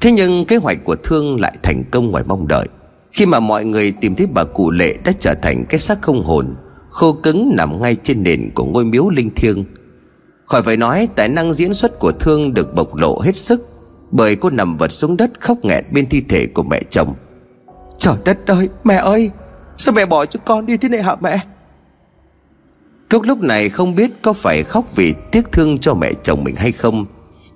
Thế 0.00 0.12
nhưng 0.12 0.44
kế 0.44 0.56
hoạch 0.56 0.84
của 0.84 0.96
Thương 1.04 1.40
lại 1.40 1.56
thành 1.62 1.82
công 1.90 2.10
ngoài 2.10 2.24
mong 2.26 2.48
đợi. 2.48 2.66
Khi 3.12 3.26
mà 3.26 3.40
mọi 3.40 3.64
người 3.64 3.92
tìm 4.00 4.14
thấy 4.14 4.26
bà 4.26 4.44
cụ 4.44 4.70
lệ 4.70 4.96
đã 5.04 5.12
trở 5.20 5.34
thành 5.42 5.64
cái 5.68 5.78
xác 5.78 6.02
không 6.02 6.24
hồn, 6.24 6.54
Khô 6.90 7.12
cứng 7.12 7.52
nằm 7.56 7.82
ngay 7.82 7.96
trên 8.02 8.22
nền 8.22 8.50
của 8.54 8.64
ngôi 8.64 8.84
miếu 8.84 9.08
linh 9.08 9.30
thiêng 9.36 9.64
Khỏi 10.48 10.62
phải 10.62 10.76
nói 10.76 11.08
tài 11.16 11.28
năng 11.28 11.52
diễn 11.52 11.74
xuất 11.74 11.98
của 11.98 12.12
Thương 12.12 12.54
được 12.54 12.74
bộc 12.74 12.94
lộ 12.94 13.20
hết 13.20 13.36
sức, 13.36 13.68
Bởi 14.10 14.36
cô 14.36 14.50
nằm 14.50 14.76
vật 14.76 14.92
xuống 14.92 15.16
đất 15.16 15.40
khóc 15.40 15.58
nghẹn 15.62 15.84
bên 15.92 16.06
thi 16.06 16.22
thể 16.28 16.46
của 16.46 16.62
mẹ 16.62 16.80
chồng. 16.90 17.14
Trời 17.98 18.14
đất 18.24 18.46
ơi, 18.46 18.68
mẹ 18.84 18.94
ơi, 18.94 19.30
Sao 19.78 19.94
mẹ 19.94 20.06
bỏ 20.06 20.26
cho 20.26 20.40
con 20.44 20.66
đi 20.66 20.76
thế 20.76 20.88
này 20.88 21.02
hả 21.02 21.16
mẹ? 21.20 21.40
Cốc 23.10 23.22
lúc 23.22 23.40
này 23.40 23.68
không 23.68 23.94
biết 23.94 24.10
có 24.22 24.32
phải 24.32 24.62
khóc 24.62 24.96
vì 24.96 25.14
tiếc 25.32 25.52
thương 25.52 25.78
cho 25.78 25.94
mẹ 25.94 26.12
chồng 26.22 26.44
mình 26.44 26.56
hay 26.56 26.72
không, 26.72 27.06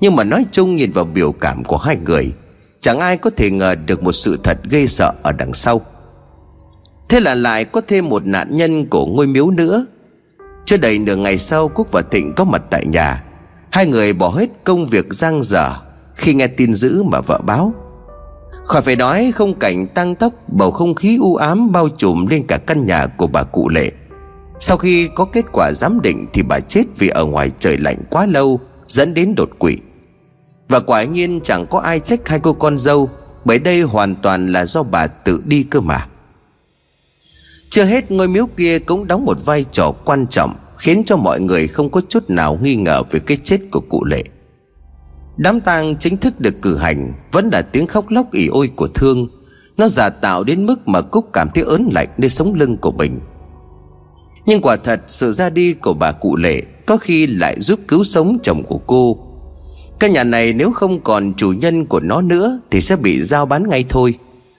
nhưng 0.01 0.17
mà 0.17 0.25
nói 0.25 0.47
chung 0.53 0.77
nhìn 0.77 0.93
vào 0.93 1.05
biểu 1.05 1.33
cảm 1.33 1.65
của 1.65 1.77
hai 1.77 1.97
người, 2.07 2.33
Chẳng 2.81 3.01
ai 3.01 3.17
có 3.17 3.31
thể 3.37 3.51
ngờ 3.51 3.75
được 3.75 4.03
một 4.03 4.13
sự 4.13 4.39
thật 4.45 4.59
gây 4.71 4.89
sợ 4.89 5.13
ở 5.23 5.33
đằng 5.33 5.55
sau. 5.55 5.81
Thế 7.09 7.21
là 7.21 7.35
lại 7.35 7.65
có 7.65 7.81
thêm 7.89 8.09
một 8.09 8.27
nạn 8.27 8.57
nhân 8.57 8.87
của 8.87 9.07
ngôi 9.07 9.27
miếu 9.27 9.51
nữa. 9.51 9.87
Chưa 10.73 10.79
đầy 10.79 10.99
nửa 10.99 11.17
ngày 11.17 11.39
sau, 11.39 11.69
Cúc 11.69 11.93
và 11.93 12.03
Thịnh 12.03 12.33
có 12.37 12.45
mặt 12.45 12.63
tại 12.71 12.87
nhà. 12.87 13.25
Hai 13.71 13.87
người 13.87 14.13
bỏ 14.13 14.29
hết 14.29 14.51
công 14.65 14.87
việc 14.87 15.15
giang 15.15 15.43
dở 15.43 15.71
Khi 16.15 16.35
nghe 16.35 16.47
tin 16.47 16.75
dữ 16.75 17.03
mà 17.03 17.21
vợ 17.21 17.41
báo. 17.45 17.75
Khỏi 18.65 18.83
phải 18.83 18.97
nói 18.97 19.33
không 19.35 19.55
cảnh 19.55 19.87
tăng 19.87 20.15
tốc, 20.15 20.33
Bầu 20.49 20.71
không 20.71 20.95
khí 20.95 21.19
u 21.21 21.37
ám 21.37 21.73
bao 21.73 21.89
trùm 21.89 22.27
lên 22.27 22.47
cả 22.47 22.57
căn 22.57 22.87
nhà 22.87 23.07
của 23.07 23.27
bà 23.27 23.43
cụ 23.43 23.69
lệ. 23.69 23.93
Sau 24.61 24.77
khi 24.77 25.09
có 25.15 25.25
kết 25.25 25.45
quả 25.53 25.73
giám 25.75 26.01
định 26.01 26.27
Thì 26.33 26.43
bà 26.43 26.61
chết 26.61 26.85
vì 26.99 27.09
ở 27.09 27.25
ngoài 27.25 27.51
trời 27.59 27.79
lạnh 27.79 27.99
quá 28.11 28.27
lâu, 28.27 28.61
Dẫn 28.89 29.15
đến 29.15 29.35
đột 29.37 29.51
quỵ. 29.59 29.77
Và 30.69 30.81
quả 30.81 31.05
nhiên 31.05 31.41
chẳng 31.45 31.67
có 31.67 31.79
ai 31.79 32.01
trách 32.01 32.29
hai 32.29 32.39
cô 32.39 32.53
con 32.53 32.79
dâu, 32.79 33.11
Bởi 33.45 33.59
đây 33.59 33.83
hoàn 33.83 34.15
toàn 34.15 34.53
là 34.53 34.67
do 34.67 34.83
bà 34.83 35.07
tự 35.07 35.43
đi 35.45 35.63
cơ 35.63 35.81
mà. 35.81 36.09
Chưa 37.71 37.85
hết, 37.85 38.11
ngôi 38.11 38.29
miếu 38.29 38.47
kia 38.57 38.79
cũng 38.79 39.07
đóng 39.07 39.25
một 39.25 39.45
vai 39.45 39.65
trò 39.73 39.93
quan 40.05 40.27
trọng. 40.27 40.55
Khiến 40.83 41.03
cho 41.05 41.17
mọi 41.17 41.41
người 41.41 41.67
không 41.67 41.91
có 41.91 42.01
chút 42.09 42.31
nào 42.31 42.59
nghi 42.63 42.77
ngờ 42.77 43.03
về 43.11 43.21
cái 43.21 43.37
chết 43.37 43.61
của 43.71 43.81
cụ 43.81 44.05
lệ. 44.05 44.25
Đám 45.37 45.61
tang 45.61 45.97
chính 45.97 46.17
thức 46.17 46.41
được 46.41 46.63
cử 46.63 46.77
hành, 46.77 47.13
Vẫn 47.33 47.49
là 47.53 47.63
tiếng 47.63 47.87
khóc 47.87 48.11
lóc 48.11 48.33
ỉ 48.33 48.47
ôi 48.47 48.71
của 48.77 48.87
thương. 48.87 49.29
Nó 49.77 49.89
giả 49.89 50.09
tạo 50.09 50.45
đến 50.45 50.67
mức 50.67 50.89
mà 50.89 51.01
Cúc 51.01 51.33
cảm 51.33 51.49
thấy 51.55 51.65
ớn 51.65 51.89
lạnh 51.93 52.09
nơi 52.19 52.31
sống 52.31 52.55
lưng 52.55 52.77
của 52.77 52.93
mình. 52.93 53.21
Nhưng 54.47 54.61
quả 54.63 54.77
thật, 54.77 55.01
sự 55.09 55.33
ra 55.33 55.51
đi 55.51 55.73
của 55.73 55.95
bà 55.95 56.13
cụ 56.13 56.37
lệ 56.37 56.63
Có 56.87 56.97
khi 56.97 57.27
lại 57.27 57.57
giúp 57.61 57.81
cứu 57.89 58.05
sống 58.05 58.39
chồng 58.43 58.63
của 58.63 58.81
cô. 58.87 59.19
Căn 60.01 60.13
nhà 60.13 60.25
này 60.25 60.53
nếu 60.53 60.73
không 60.73 61.01
còn 61.01 61.33
chủ 61.37 61.53
nhân 61.53 61.87
của 61.87 62.01
nó 62.01 62.21
nữa 62.21 62.61
Thì 62.71 62.81
sẽ 62.81 62.97
bị 62.97 63.23
giao 63.23 63.47
bán 63.47 63.69
ngay 63.69 63.85
thôi. 63.89 64.15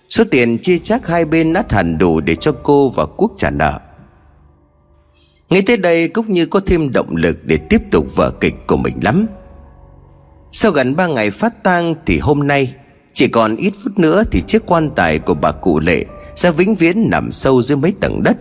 Số 0.09 0.23
tiền 0.31 0.57
chia 0.57 0.77
chắc 0.77 1.07
hai 1.07 1.25
bên 1.25 1.53
nát 1.53 1.71
hẳn 1.71 1.97
đủ 1.97 2.19
để 2.19 2.35
cho 2.35 2.51
cô 2.63 2.89
và 2.89 3.05
Quốc 3.05 3.31
trả 3.37 3.49
nợ. 3.49 3.79
Ngay 5.53 5.61
tới 5.61 5.77
đây 5.77 6.07
Cúc 6.07 6.29
như 6.29 6.45
có 6.45 6.61
thêm 6.65 6.91
động 6.91 7.15
lực 7.15 7.37
để 7.43 7.57
tiếp 7.57 7.81
tục 7.91 8.15
vở 8.15 8.31
kịch 8.39 8.53
của 8.67 8.77
mình 8.77 8.99
lắm. 9.01 9.25
Sau 10.51 10.71
gần 10.71 10.95
ba 10.95 11.07
ngày 11.07 11.31
phát 11.31 11.63
tang 11.63 11.95
thì 12.05 12.19
hôm 12.19 12.47
nay, 12.47 12.73
Chỉ 13.13 13.27
còn 13.27 13.55
ít 13.55 13.73
phút 13.83 13.99
nữa 13.99 14.23
thì 14.31 14.41
chiếc 14.47 14.65
quan 14.65 14.89
tài 14.95 15.19
của 15.19 15.33
bà 15.33 15.51
cụ 15.51 15.79
lệ 15.79 16.05
Sẽ 16.35 16.51
vĩnh 16.51 16.75
viễn 16.75 17.09
nằm 17.09 17.31
sâu 17.31 17.61
dưới 17.61 17.77
mấy 17.77 17.93
tầng 17.99 18.23
đất. 18.23 18.37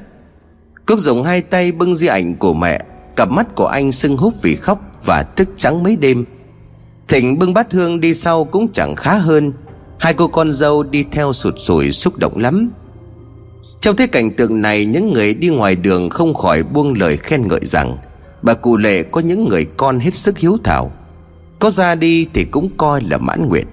Cúc 0.86 0.98
dùng 0.98 1.22
hai 1.22 1.40
tay 1.40 1.72
bưng 1.72 1.94
di 1.94 2.06
ảnh 2.06 2.34
của 2.36 2.54
mẹ, 2.54 2.80
Cặp 3.16 3.30
mắt 3.30 3.54
của 3.54 3.66
anh 3.66 3.92
sưng 3.92 4.16
húp 4.16 4.42
vì 4.42 4.56
khóc 4.56 4.80
Và 5.04 5.22
thức 5.22 5.48
trắng 5.56 5.82
mấy 5.82 5.96
đêm. 5.96 6.24
Thịnh 7.08 7.38
bưng 7.38 7.54
bát 7.54 7.72
hương 7.72 8.00
đi 8.00 8.14
sau 8.14 8.44
cũng 8.44 8.68
chẳng 8.72 8.96
khá 8.96 9.14
hơn. 9.14 9.52
Hai 9.98 10.14
cô 10.14 10.28
con 10.28 10.52
dâu 10.52 10.82
đi 10.82 11.04
theo 11.12 11.32
sụt 11.32 11.54
sùi 11.58 11.92
xúc 11.92 12.18
động 12.18 12.38
lắm. 12.38 12.70
Trong 13.82 13.96
thế 13.96 14.06
cảnh 14.06 14.30
tượng 14.30 14.62
này, 14.62 14.86
Những 14.86 15.12
người 15.12 15.34
đi 15.34 15.48
ngoài 15.48 15.76
đường 15.76 16.10
không 16.10 16.34
khỏi 16.34 16.62
buông 16.62 16.92
lời 16.92 17.16
khen 17.16 17.48
ngợi 17.48 17.60
rằng, 17.62 17.96
Bà 18.42 18.54
cụ 18.54 18.76
lệ 18.76 19.02
có 19.02 19.20
những 19.20 19.48
người 19.48 19.66
con 19.76 20.00
hết 20.00 20.14
sức 20.14 20.38
hiếu 20.38 20.56
thảo. 20.64 20.92
Có 21.58 21.70
ra 21.70 21.94
đi 21.94 22.26
thì 22.34 22.44
cũng 22.44 22.70
coi 22.76 23.00
là 23.10 23.18
mãn 23.18 23.48
nguyện. 23.48 23.66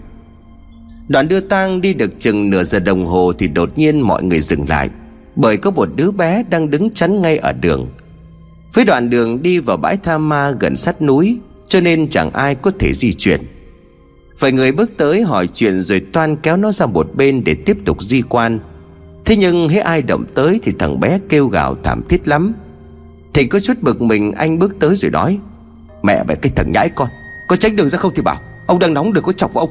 Đoạn 1.08 1.28
đưa 1.28 1.39
tang 1.39 1.82
đi 1.82 1.94
được 1.94 2.20
chừng 2.20 2.50
nửa 2.50 2.63
giờ 2.63 2.80
đồng 2.80 3.06
hồ 3.06 3.34
Thì 3.34 3.48
đột 3.48 3.78
nhiên 3.78 4.01
mọi 4.01 4.24
người 4.24 4.42
dừng 4.42 4.66
lại, 4.70 4.89
Bởi 5.36 5.58
có 5.58 5.72
một 5.72 5.89
đứa 5.96 6.12
bé 6.12 6.44
đang 6.50 6.70
đứng 6.70 6.89
chắn 6.89 7.22
ngay 7.22 7.38
ở 7.38 7.51
đường. 7.51 7.88
Với 8.74 8.86
đoạn 8.86 9.10
đường 9.10 9.42
đi 9.42 9.60
vào 9.60 9.78
bãi 9.78 9.98
tha 9.98 10.18
ma 10.18 10.51
gần 10.60 10.75
sát 10.75 11.01
núi, 11.01 11.38
Cho 11.68 11.82
nên 11.82 12.10
chẳng 12.10 12.32
ai 12.32 12.56
có 12.56 12.72
thể 12.80 12.94
di 12.94 13.13
chuyển. 13.13 13.42
Vài 14.39 14.51
người 14.51 14.72
bước 14.72 14.92
tới 14.98 15.22
hỏi 15.22 15.48
chuyện 15.54 15.82
rồi 15.82 16.01
toan 16.13 16.36
kéo 16.36 16.58
nó 16.58 16.72
ra 16.72 16.86
một 16.86 17.16
bên 17.16 17.44
để 17.44 17.56
tiếp 17.66 17.78
tục 17.86 18.04
di 18.04 18.22
quan. 18.22 18.60
Thế 19.29 19.36
nhưng 19.36 19.69
hễ 19.69 19.79
ai 19.79 20.01
động 20.01 20.25
tới 20.36 20.59
thì 20.63 20.74
thằng 20.79 21.00
bé 21.00 21.19
kêu 21.29 21.48
gào 21.48 21.75
thảm 21.83 22.01
thiết 22.09 22.27
lắm. 22.27 22.53
Thì 23.33 23.48
có 23.48 23.59
chút 23.59 23.74
bực 23.81 24.01
mình, 24.01 24.31
anh 24.31 24.59
bước 24.59 24.79
tới 24.79 24.95
rồi 24.95 25.12
nói, 25.12 25.39
Mẹ 26.03 26.24
mày, 26.24 26.36
cái 26.36 26.51
thằng 26.55 26.71
nhãi 26.71 26.89
con, 26.95 27.07
Có 27.48 27.55
tránh 27.55 27.75
đường 27.75 27.89
ra 27.89 27.98
không 27.98 28.12
thì 28.15 28.21
bảo, 28.21 28.41
Ông 28.67 28.79
đang 28.79 28.93
nóng 28.93 29.13
đừng 29.13 29.24
có 29.24 29.31
chọc 29.31 29.53
vào 29.53 29.65
ông. 29.65 29.69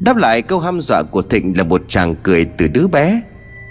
Đáp 0.00 0.16
lại 0.16 0.42
câu 0.42 0.58
hăm 0.58 0.80
dọa 0.80 1.02
của 1.02 1.22
Thịnh 1.22 1.56
là 1.56 1.64
một 1.64 1.82
chàng 1.88 2.14
cười 2.22 2.44
từ 2.44 2.68
đứa 2.68 2.86
bé. 2.86 3.20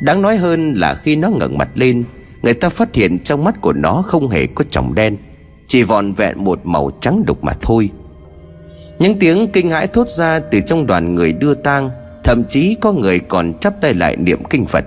Đáng 0.02 0.22
nói 0.22 0.38
hơn 0.38 0.74
là 0.74 0.96
khi 0.96 1.16
nó 1.16 1.30
ngẩng 1.30 1.58
mặt 1.58 1.70
lên, 1.76 2.04
Người 2.44 2.54
ta 2.54 2.70
phát 2.70 2.96
hiện 2.96 3.20
trong 3.20 3.44
mắt 3.44 3.62
của 3.62 3.74
nó 3.74 4.04
không 4.06 4.30
hề 4.30 4.48
có 4.48 4.64
tròng 4.70 4.96
đen, 4.96 5.18
Chỉ 5.68 5.84
vòn 5.84 6.14
vẹn 6.14 6.44
một 6.44 6.66
màu 6.66 6.92
trắng 7.02 7.24
đục 7.28 7.44
mà 7.44 7.54
thôi. 7.62 7.90
Những 9.00 9.20
tiếng 9.20 9.48
kinh 9.54 9.72
hãi 9.72 9.88
thốt 9.88 10.10
ra 10.10 10.40
từ 10.40 10.60
trong 10.68 10.88
đoàn 10.88 11.16
người 11.16 11.34
đưa 11.34 11.54
tang 11.54 11.90
Thậm 12.24 12.44
chí 12.44 12.76
có 12.82 12.92
người 12.92 13.20
còn 13.20 13.54
chắp 13.54 13.82
tay 13.82 13.94
lại 13.94 14.16
niệm 14.18 14.44
kinh 14.50 14.66
Phật. 14.66 14.86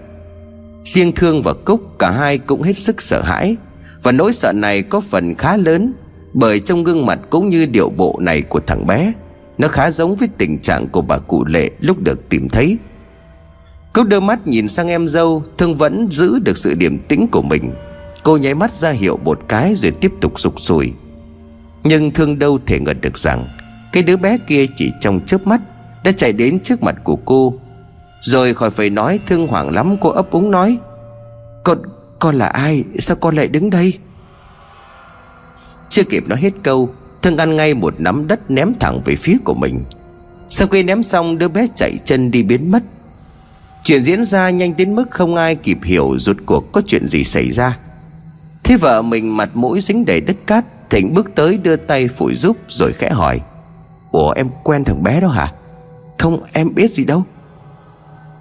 Riêng 0.85 1.13
Thương 1.13 1.43
và 1.43 1.53
Cúc, 1.65 1.99
cả 1.99 2.11
hai 2.11 2.39
cũng 2.39 2.63
hết 2.63 2.77
sức 2.77 3.03
sợ 3.03 3.23
hãi. 3.23 3.57
Và 4.03 4.13
nỗi 4.13 4.33
sợ 4.33 4.53
này 4.53 4.83
có 4.83 5.01
phần 5.01 5.35
khá 5.35 5.57
lớn, 5.57 5.93
Bởi 6.33 6.61
trong 6.61 6.85
gương 6.85 7.07
mặt 7.07 7.19
cũng 7.31 7.49
như 7.49 7.67
điệu 7.67 7.91
bộ 7.91 8.19
này 8.21 8.43
của 8.43 8.61
thằng 8.67 8.87
bé, 8.87 9.13
Nó 9.59 9.69
khá 9.69 9.91
giống 9.91 10.17
với 10.17 10.29
tình 10.39 10.59
trạng 10.59 10.89
của 10.89 11.03
bà 11.03 11.19
cụ 11.19 11.45
Lệ 11.45 11.71
lúc 11.81 12.01
được 12.01 12.29
tìm 12.29 12.49
thấy. 12.49 12.77
Cúc 13.93 14.09
đưa 14.09 14.21
mắt 14.21 14.47
nhìn 14.47 14.69
sang 14.69 14.89
em 14.89 15.09
dâu, 15.09 15.43
Thương 15.59 15.75
vẫn 15.75 16.09
giữ 16.11 16.39
được 16.39 16.57
sự 16.57 16.75
điềm 16.75 16.99
tĩnh 16.99 17.27
của 17.27 17.43
mình. 17.43 17.73
Cô 18.23 18.37
nháy 18.37 18.55
mắt 18.55 18.73
ra 18.73 18.91
hiệu 18.91 19.19
một 19.25 19.41
cái 19.49 19.75
rồi 19.75 19.93
tiếp 20.01 20.13
tục 20.21 20.41
sụp 20.41 20.61
sùi. 20.61 20.93
Nhưng 21.85 22.11
Thương 22.11 22.39
đâu 22.39 22.59
thể 22.67 22.81
ngờ 22.81 22.93
được 22.93 23.19
rằng, 23.19 23.45
cái 23.93 24.03
đứa 24.03 24.17
bé 24.17 24.39
kia 24.47 24.67
chỉ 24.77 24.91
trong 25.01 25.21
chớp 25.27 25.47
mắt 25.47 25.61
đã 26.07 26.13
chạy 26.13 26.33
đến 26.33 26.61
trước 26.61 26.83
mặt 26.83 26.95
của 27.05 27.17
cô 27.17 27.55
Rồi 28.23 28.55
khỏi 28.55 28.71
phải 28.71 28.91
nói 28.91 29.21
thương 29.27 29.47
hoảng 29.47 29.71
lắm 29.71 29.97
Cô 30.01 30.11
ấp 30.11 30.31
úng 30.31 30.51
nói 30.51 30.79
Con, 31.65 31.79
con 32.19 32.35
là 32.35 32.47
ai? 32.47 32.85
Sao 32.99 33.17
con 33.17 33.37
lại 33.37 33.49
đứng 33.49 33.71
đây? 33.71 33.93
Chưa 35.89 36.03
kịp 36.03 36.29
nói 36.29 36.39
hết 36.41 36.53
câu 36.63 36.89
Thương 37.23 37.37
ăn 37.37 37.57
ngay 37.57 37.75
một 37.75 37.95
nắm 37.99 38.29
đất 38.29 38.51
ném 38.51 38.75
thẳng 38.81 39.01
về 39.05 39.17
phía 39.17 39.37
của 39.45 39.55
mình. 39.55 39.85
Sau 40.49 40.69
khi 40.69 40.83
ném 40.83 41.03
xong 41.03 41.39
đứa 41.39 41.49
bé 41.49 41.67
chạy 41.75 41.99
chân 42.05 42.31
đi 42.31 42.43
biến 42.43 42.71
mất. 42.71 42.83
Chuyện 43.85 44.05
diễn 44.05 44.25
ra 44.25 44.51
nhanh 44.51 44.77
đến 44.77 44.95
mức 44.95 45.11
không 45.11 45.37
ai 45.37 45.55
kịp 45.55 45.79
hiểu 45.83 46.19
rốt 46.19 46.37
cuộc 46.47 46.73
có 46.73 46.81
chuyện 46.87 47.07
gì 47.07 47.25
xảy 47.25 47.51
ra. 47.51 47.79
Thế 48.65 48.77
vợ 48.77 49.03
mình 49.03 49.37
mặt 49.37 49.51
mũi 49.55 49.81
dính 49.81 50.05
đầy 50.05 50.21
đất 50.21 50.37
cát 50.47 50.65
Thịnh 50.91 51.15
bước 51.15 51.35
tới 51.35 51.59
đưa 51.63 51.77
tay 51.77 52.09
phủi 52.09 52.35
giúp 52.35 52.57
rồi 52.69 52.93
khẽ 52.93 53.11
hỏi 53.11 53.41
Ủa 54.13 54.31
em 54.31 54.49
quen 54.65 54.85
thằng 54.85 55.03
bé 55.03 55.21
đó 55.21 55.29
hả? 55.29 55.53
Không, 56.19 56.43
em 56.53 56.75
biết 56.75 56.91
gì 56.91 57.05
đâu. 57.05 57.25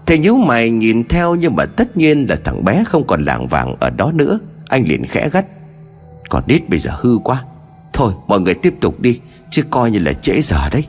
Thầy 0.05 0.17
nhíu 0.17 0.35
mày 0.35 0.69
nhìn 0.69 1.07
theo 1.07 1.35
Nhưng 1.35 1.55
mà 1.55 1.65
tất 1.65 1.97
nhiên 1.97 2.25
là 2.29 2.35
thằng 2.43 2.65
bé 2.65 2.83
không 2.87 3.07
còn 3.07 3.23
làng 3.23 3.47
vàng 3.47 3.75
ở 3.79 3.89
đó 3.89 4.11
nữa. 4.11 4.39
Anh 4.67 4.83
liền 4.87 5.05
khẽ 5.05 5.29
gắt. 5.29 5.45
Còn 6.29 6.43
nít 6.47 6.69
bây 6.69 6.79
giờ 6.79 6.91
hư 6.97 7.17
quá. 7.17 7.43
Thôi, 7.93 8.13
mọi 8.27 8.39
người 8.39 8.53
tiếp 8.53 8.73
tục 8.81 8.99
đi, 8.99 9.19
Chứ 9.49 9.63
coi 9.69 9.91
như 9.91 9.99
là 9.99 10.13
trễ 10.13 10.41
giờ 10.41 10.69
đấy. 10.71 10.83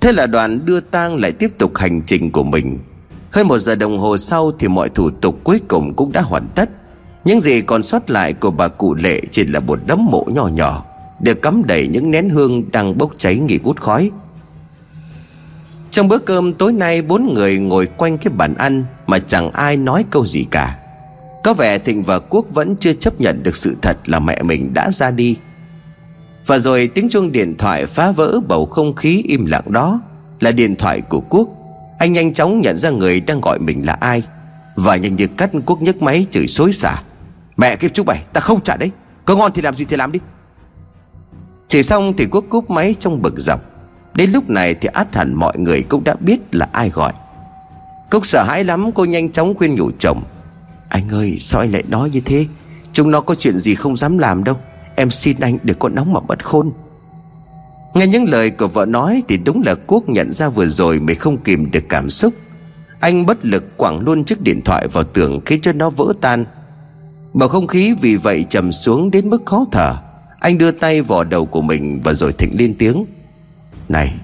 Thế 0.00 0.12
là 0.12 0.26
đoàn 0.26 0.66
đưa 0.66 0.80
tang 0.80 1.16
lại 1.16 1.32
tiếp 1.32 1.52
tục 1.58 1.76
hành 1.76 2.02
trình 2.02 2.30
của 2.30 2.42
mình. 2.42 2.78
Hơn 3.30 3.48
một 3.48 3.58
giờ 3.58 3.74
đồng 3.74 3.98
hồ 3.98 4.18
sau 4.18 4.52
Thì 4.58 4.68
mọi 4.68 4.88
thủ 4.88 5.10
tục 5.10 5.40
cuối 5.44 5.60
cùng 5.68 5.94
cũng 5.94 6.12
đã 6.12 6.20
hoàn 6.20 6.48
tất. 6.54 6.70
Những 7.24 7.40
gì 7.40 7.60
còn 7.60 7.82
sót 7.82 8.10
lại 8.10 8.32
của 8.32 8.50
bà 8.50 8.68
cụ 8.68 8.94
lệ 8.94 9.20
Chỉ 9.30 9.46
là 9.46 9.60
một 9.60 9.78
đống 9.86 10.04
mộ 10.10 10.24
nhỏ 10.28 10.48
nhỏ, 10.48 10.84
được 11.20 11.42
cắm 11.42 11.62
đầy 11.66 11.88
những 11.88 12.10
nén 12.10 12.28
hương 12.28 12.70
đang 12.70 12.98
bốc 12.98 13.10
cháy 13.18 13.38
nghỉ 13.38 13.58
ngút 13.62 13.80
khói. 13.80 14.10
Trong 15.94 16.08
bữa 16.08 16.18
cơm 16.18 16.52
tối 16.52 16.72
nay, 16.72 17.02
Bốn 17.02 17.34
người 17.34 17.58
ngồi 17.58 17.86
quanh 17.86 18.18
cái 18.18 18.32
bàn 18.36 18.54
ăn 18.54 18.84
Mà 19.06 19.18
chẳng 19.18 19.50
ai 19.50 19.76
nói 19.76 20.04
câu 20.10 20.26
gì 20.26 20.46
cả. 20.50 20.78
Có 21.44 21.54
vẻ 21.54 21.78
Thịnh 21.78 22.02
và 22.02 22.18
Quốc 22.18 22.46
vẫn 22.50 22.76
chưa 22.76 22.92
chấp 22.92 23.20
nhận 23.20 23.42
được 23.42 23.56
sự 23.56 23.76
thật 23.82 23.96
Là 24.06 24.18
mẹ 24.18 24.42
mình 24.42 24.74
đã 24.74 24.90
ra 24.90 25.10
đi. 25.10 25.36
Và 26.46 26.58
rồi 26.58 26.90
tiếng 26.94 27.08
chuông 27.08 27.32
điện 27.32 27.54
thoại 27.58 27.86
phá 27.86 28.12
vỡ 28.12 28.40
bầu 28.48 28.66
không 28.66 28.94
khí 28.94 29.22
im 29.28 29.46
lặng 29.46 29.72
đó 29.72 30.00
Là 30.40 30.50
điện 30.50 30.76
thoại 30.76 31.00
của 31.00 31.20
Quốc. 31.20 31.48
Anh 31.98 32.12
nhanh 32.12 32.32
chóng 32.32 32.60
nhận 32.60 32.78
ra 32.78 32.90
người 32.90 33.20
đang 33.20 33.40
gọi 33.40 33.58
mình 33.58 33.86
là 33.86 33.92
ai. 33.92 34.22
Và 34.74 34.96
nhanh 34.96 35.16
như 35.16 35.26
cắt 35.26 35.50
Quốc 35.66 35.82
nhấc 35.82 36.02
máy 36.02 36.26
chửi 36.30 36.46
xối 36.46 36.72
xả. 36.72 37.02
Mẹ 37.56 37.76
kiếp 37.76 37.94
chú 37.94 38.02
bảy 38.02 38.24
ta 38.32 38.40
không 38.40 38.60
trả 38.60 38.76
đấy. 38.76 38.90
Có 39.24 39.36
ngon 39.36 39.52
thì 39.54 39.62
làm 39.62 39.74
gì 39.74 39.84
thì 39.84 39.96
làm 39.96 40.12
đi. 40.12 40.18
Chỉ 41.68 41.82
xong 41.82 42.12
thì 42.16 42.26
quốc 42.26 42.44
cúp 42.48 42.70
máy 42.70 42.94
trong 43.00 43.22
bực 43.22 43.34
dọc. 43.36 43.73
Đến 44.14 44.30
lúc 44.30 44.50
này 44.50 44.74
thì 44.74 44.88
át 44.92 45.14
hẳn 45.14 45.34
mọi 45.34 45.58
người 45.58 45.82
cũng 45.82 46.04
đã 46.04 46.14
biết 46.20 46.54
là 46.54 46.68
ai 46.72 46.90
gọi. 46.90 47.12
Cúc 48.10 48.26
sợ 48.26 48.42
hãi 48.42 48.64
lắm, 48.64 48.92
cô 48.92 49.04
nhanh 49.04 49.32
chóng 49.32 49.54
khuyên 49.54 49.74
nhủ 49.74 49.90
chồng. 49.98 50.22
Anh 50.88 51.08
ơi, 51.08 51.36
sao 51.38 51.60
anh 51.60 51.72
lại 51.72 51.82
nói 51.88 52.10
như 52.10 52.20
thế? 52.20 52.46
Chúng 52.92 53.10
nó 53.10 53.20
có 53.20 53.34
chuyện 53.34 53.58
gì 53.58 53.74
không 53.74 53.96
dám 53.96 54.18
làm 54.18 54.44
đâu. 54.44 54.56
Em 54.96 55.10
xin 55.10 55.36
anh 55.40 55.58
đừng 55.62 55.78
có 55.78 55.88
nóng 55.88 56.12
mà 56.12 56.20
bất 56.20 56.44
khôn. 56.44 56.72
Nghe 57.94 58.06
những 58.06 58.24
lời 58.24 58.50
của 58.50 58.68
vợ 58.68 58.86
nói 58.86 59.22
Thì 59.28 59.36
đúng 59.36 59.62
là 59.66 59.74
Quốc 59.86 60.08
nhận 60.08 60.32
ra 60.32 60.48
vừa 60.48 60.66
rồi 60.66 61.00
Mình 61.00 61.18
không 61.18 61.36
kìm 61.36 61.70
được 61.70 61.84
cảm 61.88 62.10
xúc. 62.10 62.34
Anh 63.00 63.26
bất 63.26 63.44
lực 63.44 63.76
quẳng 63.76 64.00
luôn 64.00 64.24
chiếc 64.24 64.40
điện 64.40 64.60
thoại 64.64 64.88
vào 64.88 65.04
tường 65.04 65.40
Khiến 65.46 65.60
cho 65.60 65.72
nó 65.72 65.90
vỡ 65.90 66.12
tan. 66.20 66.44
Bầu 67.32 67.48
không 67.48 67.66
khí 67.66 67.94
vì 68.00 68.16
vậy 68.16 68.44
trầm 68.50 68.72
xuống 68.72 69.10
đến 69.10 69.30
mức 69.30 69.42
khó 69.46 69.64
thở. 69.72 69.96
Anh 70.40 70.58
đưa 70.58 70.70
tay 70.70 71.02
vào 71.02 71.24
đầu 71.24 71.46
của 71.46 71.62
mình 71.62 72.00
Và 72.04 72.14
rồi 72.14 72.32
thịnh 72.32 72.58
lên 72.58 72.74
tiếng. 72.78 73.04
Này, 73.88 74.14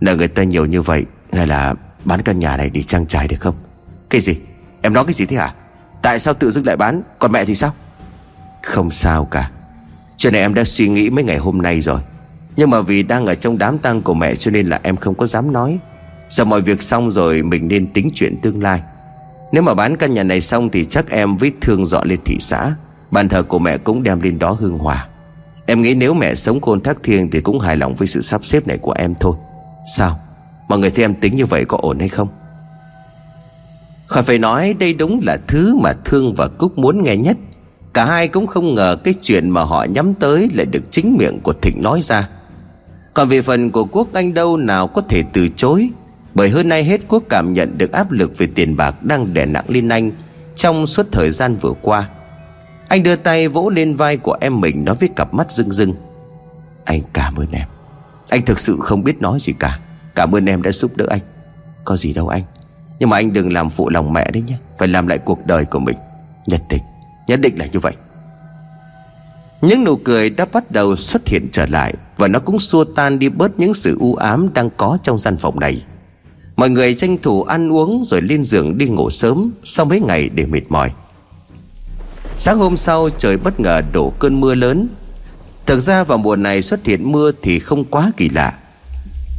nợ 0.00 0.16
người 0.16 0.28
ta 0.28 0.42
nhiều 0.42 0.66
như 0.66 0.82
vậy, 0.82 1.04
Hay 1.32 1.46
là 1.46 1.74
bán 2.04 2.22
căn 2.22 2.38
nhà 2.38 2.56
này 2.56 2.70
đi 2.70 2.82
trang 2.82 3.06
trải 3.06 3.28
được 3.28 3.36
không? 3.40 3.54
Cái 4.10 4.20
gì? 4.20 4.36
Em 4.82 4.92
nói 4.92 5.04
cái 5.04 5.14
gì 5.14 5.26
thế 5.26 5.36
hả? 5.36 5.54
Tại 6.02 6.18
sao 6.18 6.34
tự 6.34 6.50
dưng 6.50 6.66
lại 6.66 6.76
bán? 6.76 7.02
Còn 7.18 7.32
mẹ 7.32 7.44
thì 7.44 7.54
sao? 7.54 7.72
Không 8.62 8.90
sao 8.90 9.24
cả. 9.24 9.50
Chuyện 10.16 10.32
này 10.32 10.42
em 10.42 10.54
đã 10.54 10.64
suy 10.64 10.88
nghĩ 10.88 11.10
mấy 11.10 11.24
ngày 11.24 11.38
hôm 11.38 11.62
nay 11.62 11.80
rồi. 11.80 12.00
Nhưng 12.56 12.70
mà 12.70 12.80
vì 12.80 13.02
đang 13.02 13.26
ở 13.26 13.34
trong 13.34 13.58
đám 13.58 13.78
tang 13.78 14.02
của 14.02 14.14
mẹ 14.14 14.34
Cho 14.34 14.50
nên 14.50 14.66
là 14.66 14.80
em 14.82 14.96
không 14.96 15.14
có 15.14 15.26
dám 15.26 15.52
nói. 15.52 15.78
Giờ 16.28 16.44
mọi 16.44 16.60
việc 16.60 16.82
xong 16.82 17.12
rồi, 17.12 17.42
Mình 17.42 17.68
nên 17.68 17.92
tính 17.92 18.10
chuyện 18.14 18.40
tương 18.42 18.62
lai. 18.62 18.82
Nếu 19.52 19.62
mà 19.62 19.74
bán 19.74 19.96
căn 19.96 20.12
nhà 20.12 20.22
này 20.22 20.40
xong 20.40 20.70
Thì 20.70 20.84
chắc 20.84 21.10
em 21.10 21.36
với 21.36 21.52
thương 21.60 21.86
dọn 21.86 22.08
lên 22.08 22.20
thị 22.24 22.36
xã. 22.40 22.74
Bàn 23.10 23.28
thờ 23.28 23.42
của 23.42 23.58
mẹ 23.58 23.78
cũng 23.78 24.02
đem 24.02 24.20
lên 24.20 24.38
đó 24.38 24.56
hương 24.60 24.78
hòa. 24.78 25.08
Em 25.70 25.82
nghĩ 25.82 25.94
nếu 25.94 26.14
mẹ 26.14 26.34
sống 26.34 26.60
côn 26.60 26.80
thác 26.80 27.02
thiêng 27.02 27.30
Thì 27.30 27.40
cũng 27.40 27.60
hài 27.60 27.76
lòng 27.76 27.94
với 27.94 28.08
sự 28.08 28.20
sắp 28.20 28.44
xếp 28.44 28.66
này 28.66 28.78
của 28.78 28.92
em 28.92 29.14
thôi. 29.20 29.36
Sao? 29.96 30.18
Mọi 30.68 30.78
người 30.78 30.90
thấy 30.90 31.04
em 31.04 31.14
tính 31.14 31.36
như 31.36 31.46
vậy 31.46 31.64
có 31.64 31.78
ổn 31.82 31.98
hay 31.98 32.08
không? 32.08 32.28
Khỏi 34.06 34.22
phải 34.22 34.38
nói, 34.38 34.74
đây 34.78 34.92
đúng 34.92 35.20
là 35.24 35.38
thứ 35.46 35.76
mà 35.76 35.92
Thương 36.04 36.34
và 36.34 36.48
Cúc 36.48 36.78
muốn 36.78 37.02
nghe 37.02 37.16
nhất. 37.16 37.36
Cả 37.94 38.04
hai 38.04 38.28
cũng 38.28 38.46
không 38.46 38.74
ngờ 38.74 38.96
cái 39.04 39.14
chuyện 39.22 39.50
mà 39.50 39.64
họ 39.64 39.84
nhắm 39.84 40.14
tới 40.14 40.48
Lại 40.54 40.66
được 40.66 40.82
chính 40.92 41.16
miệng 41.18 41.40
của 41.40 41.52
Thịnh 41.62 41.82
nói 41.82 42.00
ra. 42.02 42.28
Còn 43.14 43.28
về 43.28 43.42
phần 43.42 43.70
của 43.70 43.84
Quốc 43.84 44.12
anh 44.12 44.34
đâu 44.34 44.56
nào 44.56 44.86
có 44.86 45.02
thể 45.08 45.22
từ 45.32 45.48
chối. 45.56 45.90
Bởi 46.34 46.50
hơn 46.50 46.68
nay 46.68 46.84
hết 46.84 47.00
Quốc 47.08 47.22
cảm 47.28 47.52
nhận 47.52 47.78
được 47.78 47.92
áp 47.92 48.12
lực 48.12 48.38
về 48.38 48.48
tiền 48.54 48.76
bạc 48.76 49.04
đang 49.04 49.34
đè 49.34 49.46
nặng 49.46 49.64
lên 49.68 49.88
anh 49.88 50.10
Trong 50.56 50.86
suốt 50.86 51.06
thời 51.12 51.30
gian 51.30 51.56
vừa 51.56 51.72
qua. 51.82 52.08
Anh 52.90 53.02
đưa 53.02 53.16
tay 53.16 53.48
vỗ 53.48 53.70
lên 53.70 53.94
vai 53.94 54.16
của 54.16 54.36
em 54.40 54.60
mình 54.60 54.84
Nói 54.84 54.94
với 55.00 55.08
cặp 55.16 55.34
mắt 55.34 55.50
rưng 55.50 55.72
rưng. 55.72 55.94
Anh 56.84 57.00
cảm 57.12 57.36
ơn 57.36 57.46
em. 57.52 57.68
Anh 58.28 58.44
thực 58.44 58.60
sự 58.60 58.76
không 58.80 59.04
biết 59.04 59.22
nói 59.22 59.38
gì 59.40 59.52
cả. 59.58 59.78
Cảm 60.14 60.34
ơn 60.34 60.46
em 60.46 60.62
đã 60.62 60.70
giúp 60.72 60.96
đỡ 60.96 61.06
anh. 61.10 61.20
Có 61.84 61.96
gì 61.96 62.12
đâu 62.12 62.28
anh. 62.28 62.42
Nhưng 62.98 63.10
mà 63.10 63.16
anh 63.16 63.32
đừng 63.32 63.52
làm 63.52 63.70
phụ 63.70 63.88
lòng 63.88 64.12
mẹ 64.12 64.30
đấy 64.30 64.42
nhé. 64.46 64.56
Phải 64.78 64.88
làm 64.88 65.06
lại 65.06 65.18
cuộc 65.18 65.46
đời 65.46 65.64
của 65.64 65.78
mình. 65.78 65.96
Nhất 66.46 66.62
định. 66.68 66.82
Nhất 67.26 67.40
định 67.40 67.58
là 67.58 67.66
như 67.66 67.78
vậy. 67.78 67.92
Những 69.60 69.84
nụ 69.84 69.96
cười 69.96 70.30
đã 70.30 70.44
bắt 70.52 70.70
đầu 70.70 70.96
xuất 70.96 71.28
hiện 71.28 71.48
trở 71.52 71.66
lại 71.66 71.94
Và 72.16 72.28
nó 72.28 72.38
cũng 72.38 72.58
xua 72.58 72.84
tan 72.84 73.18
đi 73.18 73.28
bớt 73.28 73.58
những 73.58 73.74
sự 73.74 73.96
u 74.00 74.14
ám 74.14 74.54
đang 74.54 74.70
có 74.76 74.98
trong 75.02 75.18
gian 75.18 75.36
phòng 75.36 75.60
này. 75.60 75.84
Mọi 76.56 76.70
người 76.70 76.94
tranh 76.94 77.18
thủ 77.22 77.42
ăn 77.42 77.72
uống 77.72 78.02
rồi 78.04 78.22
lên 78.22 78.44
giường 78.44 78.78
đi 78.78 78.86
ngủ 78.86 79.10
sớm 79.10 79.52
Sau 79.64 79.86
mấy 79.86 80.00
ngày 80.00 80.28
để 80.28 80.46
mệt 80.46 80.62
mỏi. 80.68 80.92
Sáng 82.42 82.58
hôm 82.58 82.76
sau 82.76 83.08
trời 83.18 83.36
bất 83.36 83.60
ngờ 83.60 83.82
đổ 83.92 84.12
cơn 84.18 84.40
mưa 84.40 84.54
lớn. 84.54 84.88
Thực 85.66 85.80
ra 85.80 86.04
vào 86.04 86.18
mùa 86.18 86.36
này 86.36 86.62
xuất 86.62 86.86
hiện 86.86 87.12
mưa 87.12 87.32
thì 87.42 87.58
không 87.58 87.84
quá 87.84 88.12
kỳ 88.16 88.28
lạ. 88.28 88.58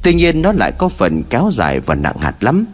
Tuy 0.03 0.13
nhiên 0.13 0.41
nó 0.41 0.51
lại 0.51 0.71
có 0.77 0.89
phần 0.89 1.23
kéo 1.29 1.49
dài 1.53 1.79
và 1.79 1.95
nặng 1.95 2.17
hạt 2.17 2.43
lắm. 2.43 2.65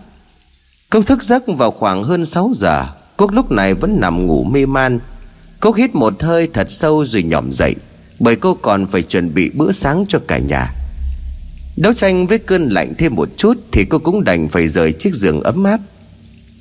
Cốc 0.89 1.05
thức 1.05 1.23
giấc 1.23 1.43
vào 1.47 1.71
khoảng 1.71 2.03
hơn 2.03 2.25
6 2.25 2.51
giờ, 2.55 2.85
Cúc 3.17 3.31
lúc 3.31 3.51
này 3.51 3.73
vẫn 3.73 3.99
nằm 3.99 4.27
ngủ 4.27 4.43
mê 4.43 4.65
man. 4.65 4.99
Cốc 5.59 5.75
hít 5.75 5.95
một 5.95 6.23
hơi 6.23 6.49
thật 6.53 6.71
sâu 6.71 7.05
rồi 7.05 7.23
nhòm 7.23 7.51
dậy, 7.51 7.75
Bởi 8.19 8.35
cô 8.35 8.53
còn 8.53 8.87
phải 8.87 9.01
chuẩn 9.01 9.33
bị 9.33 9.51
bữa 9.53 9.71
sáng 9.71 10.05
cho 10.07 10.19
cả 10.27 10.37
nhà. 10.37 10.73
Đấu 11.77 11.93
tranh 11.93 12.27
với 12.27 12.37
cơn 12.37 12.67
lạnh 12.67 12.93
thêm 12.97 13.15
một 13.15 13.29
chút 13.37 13.57
Thì 13.71 13.85
cô 13.89 13.99
cũng 13.99 14.23
đành 14.23 14.49
phải 14.49 14.67
rời 14.67 14.91
chiếc 14.91 15.13
giường 15.13 15.41
ấm 15.41 15.63
áp. 15.63 15.79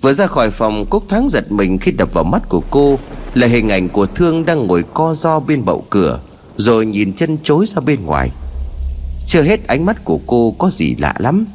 Vừa 0.06 0.12
ra 0.12 0.26
khỏi 0.26 0.50
phòng, 0.50 0.86
Cúc 0.90 1.04
thoáng 1.08 1.28
giật 1.28 1.52
mình 1.52 1.78
khi 1.78 1.92
đập 1.92 2.12
vào 2.12 2.24
mắt 2.24 2.42
của 2.48 2.62
cô, 2.70 2.98
Là 3.34 3.46
hình 3.46 3.68
ảnh 3.68 3.88
của 3.88 4.06
Thương 4.06 4.46
đang 4.46 4.66
ngồi 4.66 4.84
co 4.94 5.14
do 5.14 5.40
bên 5.40 5.64
bậu 5.64 5.84
cửa, 5.90 6.20
Rồi 6.56 6.86
nhìn 6.86 7.12
chân 7.12 7.38
chối 7.44 7.66
ra 7.66 7.80
bên 7.80 8.04
ngoài. 8.04 8.30
Chưa 9.26 9.42
hết 9.42 9.66
ánh 9.66 9.84
mắt 9.84 10.04
của 10.04 10.20
cô 10.26 10.54
có 10.58 10.70
gì 10.70 10.94
lạ 10.98 11.14
lắm. 11.18 11.46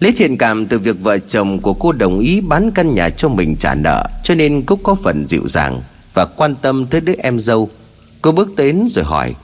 Lấy 0.00 0.12
thiện 0.12 0.38
cảm 0.38 0.66
từ 0.66 0.78
việc 0.78 1.00
vợ 1.00 1.18
chồng 1.18 1.58
của 1.58 1.74
cô 1.74 1.92
đồng 1.92 2.18
ý 2.18 2.40
bán 2.40 2.70
căn 2.70 2.94
nhà 2.94 3.10
cho 3.10 3.28
mình 3.28 3.56
trả 3.60 3.74
nợ, 3.74 4.06
Cho 4.22 4.34
nên 4.34 4.62
Cúc 4.62 4.80
có 4.82 4.94
phần 4.94 5.26
dịu 5.26 5.48
dàng 5.48 5.80
Và 6.14 6.24
quan 6.24 6.54
tâm 6.54 6.86
tới 6.86 7.00
đứa 7.00 7.14
em 7.18 7.40
dâu. 7.40 7.70
Cô 8.22 8.32
bước 8.32 8.56
đến 8.56 8.88
rồi 8.90 9.04
hỏi, 9.04 9.34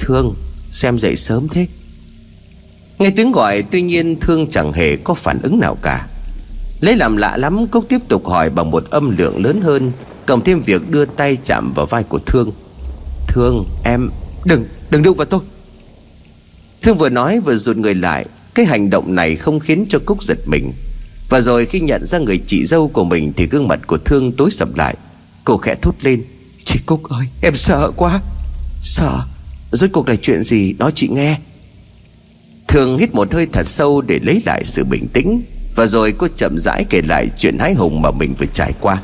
Thương, 0.00 0.34
xem 0.72 0.98
dậy 0.98 1.16
sớm 1.16 1.48
thế. 1.48 1.66
Nghe 2.98 3.10
tiếng 3.10 3.32
gọi, 3.32 3.62
tuy 3.62 3.82
nhiên 3.82 4.20
Thương 4.20 4.46
chẳng 4.46 4.72
hề 4.72 4.96
có 4.96 5.14
phản 5.14 5.38
ứng 5.42 5.60
nào 5.60 5.76
cả. 5.82 6.06
Lấy 6.84 6.96
làm 6.96 7.16
lạ 7.16 7.36
lắm 7.36 7.66
Cúc 7.66 7.84
tiếp 7.88 7.98
tục 8.08 8.26
hỏi 8.26 8.50
bằng 8.50 8.70
một 8.70 8.90
âm 8.90 9.16
lượng 9.16 9.44
lớn 9.44 9.60
hơn, 9.60 9.92
Cộng 10.26 10.44
thêm 10.44 10.60
việc 10.60 10.90
đưa 10.90 11.04
tay 11.04 11.36
chạm 11.44 11.72
vào 11.74 11.86
vai 11.86 12.02
của 12.02 12.18
Thương. 12.18 12.52
Thương, 13.28 13.64
em, 13.84 14.10
Đừng 14.44 14.64
đừng 14.90 15.02
đụng 15.02 15.16
vào 15.16 15.24
tôi. 15.24 15.40
Thương 16.82 16.98
vừa 16.98 17.08
nói 17.08 17.40
vừa 17.40 17.56
rụt 17.56 17.76
người 17.76 17.94
lại. 17.94 18.26
Cái 18.54 18.66
hành 18.66 18.90
động 18.90 19.14
này 19.14 19.36
không 19.36 19.60
khiến 19.60 19.86
cho 19.88 19.98
Cúc 20.06 20.22
giật 20.22 20.38
mình. 20.46 20.72
Và 21.28 21.40
rồi 21.40 21.66
khi 21.66 21.80
nhận 21.80 22.06
ra 22.06 22.18
người 22.18 22.38
chị 22.46 22.64
dâu 22.64 22.88
của 22.88 23.04
mình 23.04 23.32
Thì 23.36 23.46
gương 23.46 23.68
mặt 23.68 23.80
của 23.86 23.98
Thương 23.98 24.32
tối 24.32 24.50
sầm 24.50 24.74
lại. 24.74 24.96
Cô 25.44 25.56
khẽ 25.56 25.74
thốt 25.82 25.94
lên, 26.00 26.24
Chị 26.64 26.78
Cúc 26.86 27.02
ơi, 27.02 27.26
em 27.42 27.56
sợ 27.56 27.90
quá. 27.96 28.20
Sợ? 28.82 29.20
Rốt 29.72 29.90
cuộc 29.92 30.08
là 30.08 30.16
chuyện 30.22 30.44
gì? 30.44 30.74
Nói 30.78 30.92
chị 30.94 31.08
nghe. 31.08 31.38
Thương 32.68 32.98
hít 32.98 33.14
một 33.14 33.32
hơi 33.32 33.46
thật 33.52 33.68
sâu 33.68 34.00
để 34.00 34.18
lấy 34.22 34.42
lại 34.46 34.62
sự 34.66 34.84
bình 34.84 35.08
tĩnh. 35.12 35.42
Và 35.74 35.86
rồi 35.86 36.12
cô 36.18 36.28
chậm 36.36 36.58
rãi 36.58 36.84
kể 36.90 37.02
lại 37.08 37.28
chuyện 37.38 37.58
hái 37.58 37.74
hùng 37.74 38.02
mà 38.02 38.10
mình 38.10 38.34
vừa 38.38 38.46
trải 38.46 38.72
qua. 38.80 39.02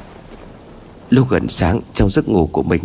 Lúc 1.10 1.28
gần 1.30 1.48
sáng, 1.48 1.80
trong 1.94 2.10
giấc 2.10 2.28
ngủ 2.28 2.46
của 2.52 2.62
mình, 2.62 2.80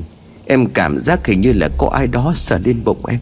Em 0.47 0.65
cảm 0.65 0.99
giác 0.99 1.27
hình 1.27 1.41
như 1.41 1.53
là 1.53 1.69
có 1.77 1.89
ai 1.89 2.07
đó 2.07 2.33
sờ 2.35 2.57
lên 2.57 2.83
bụng 2.83 3.05
em. 3.05 3.19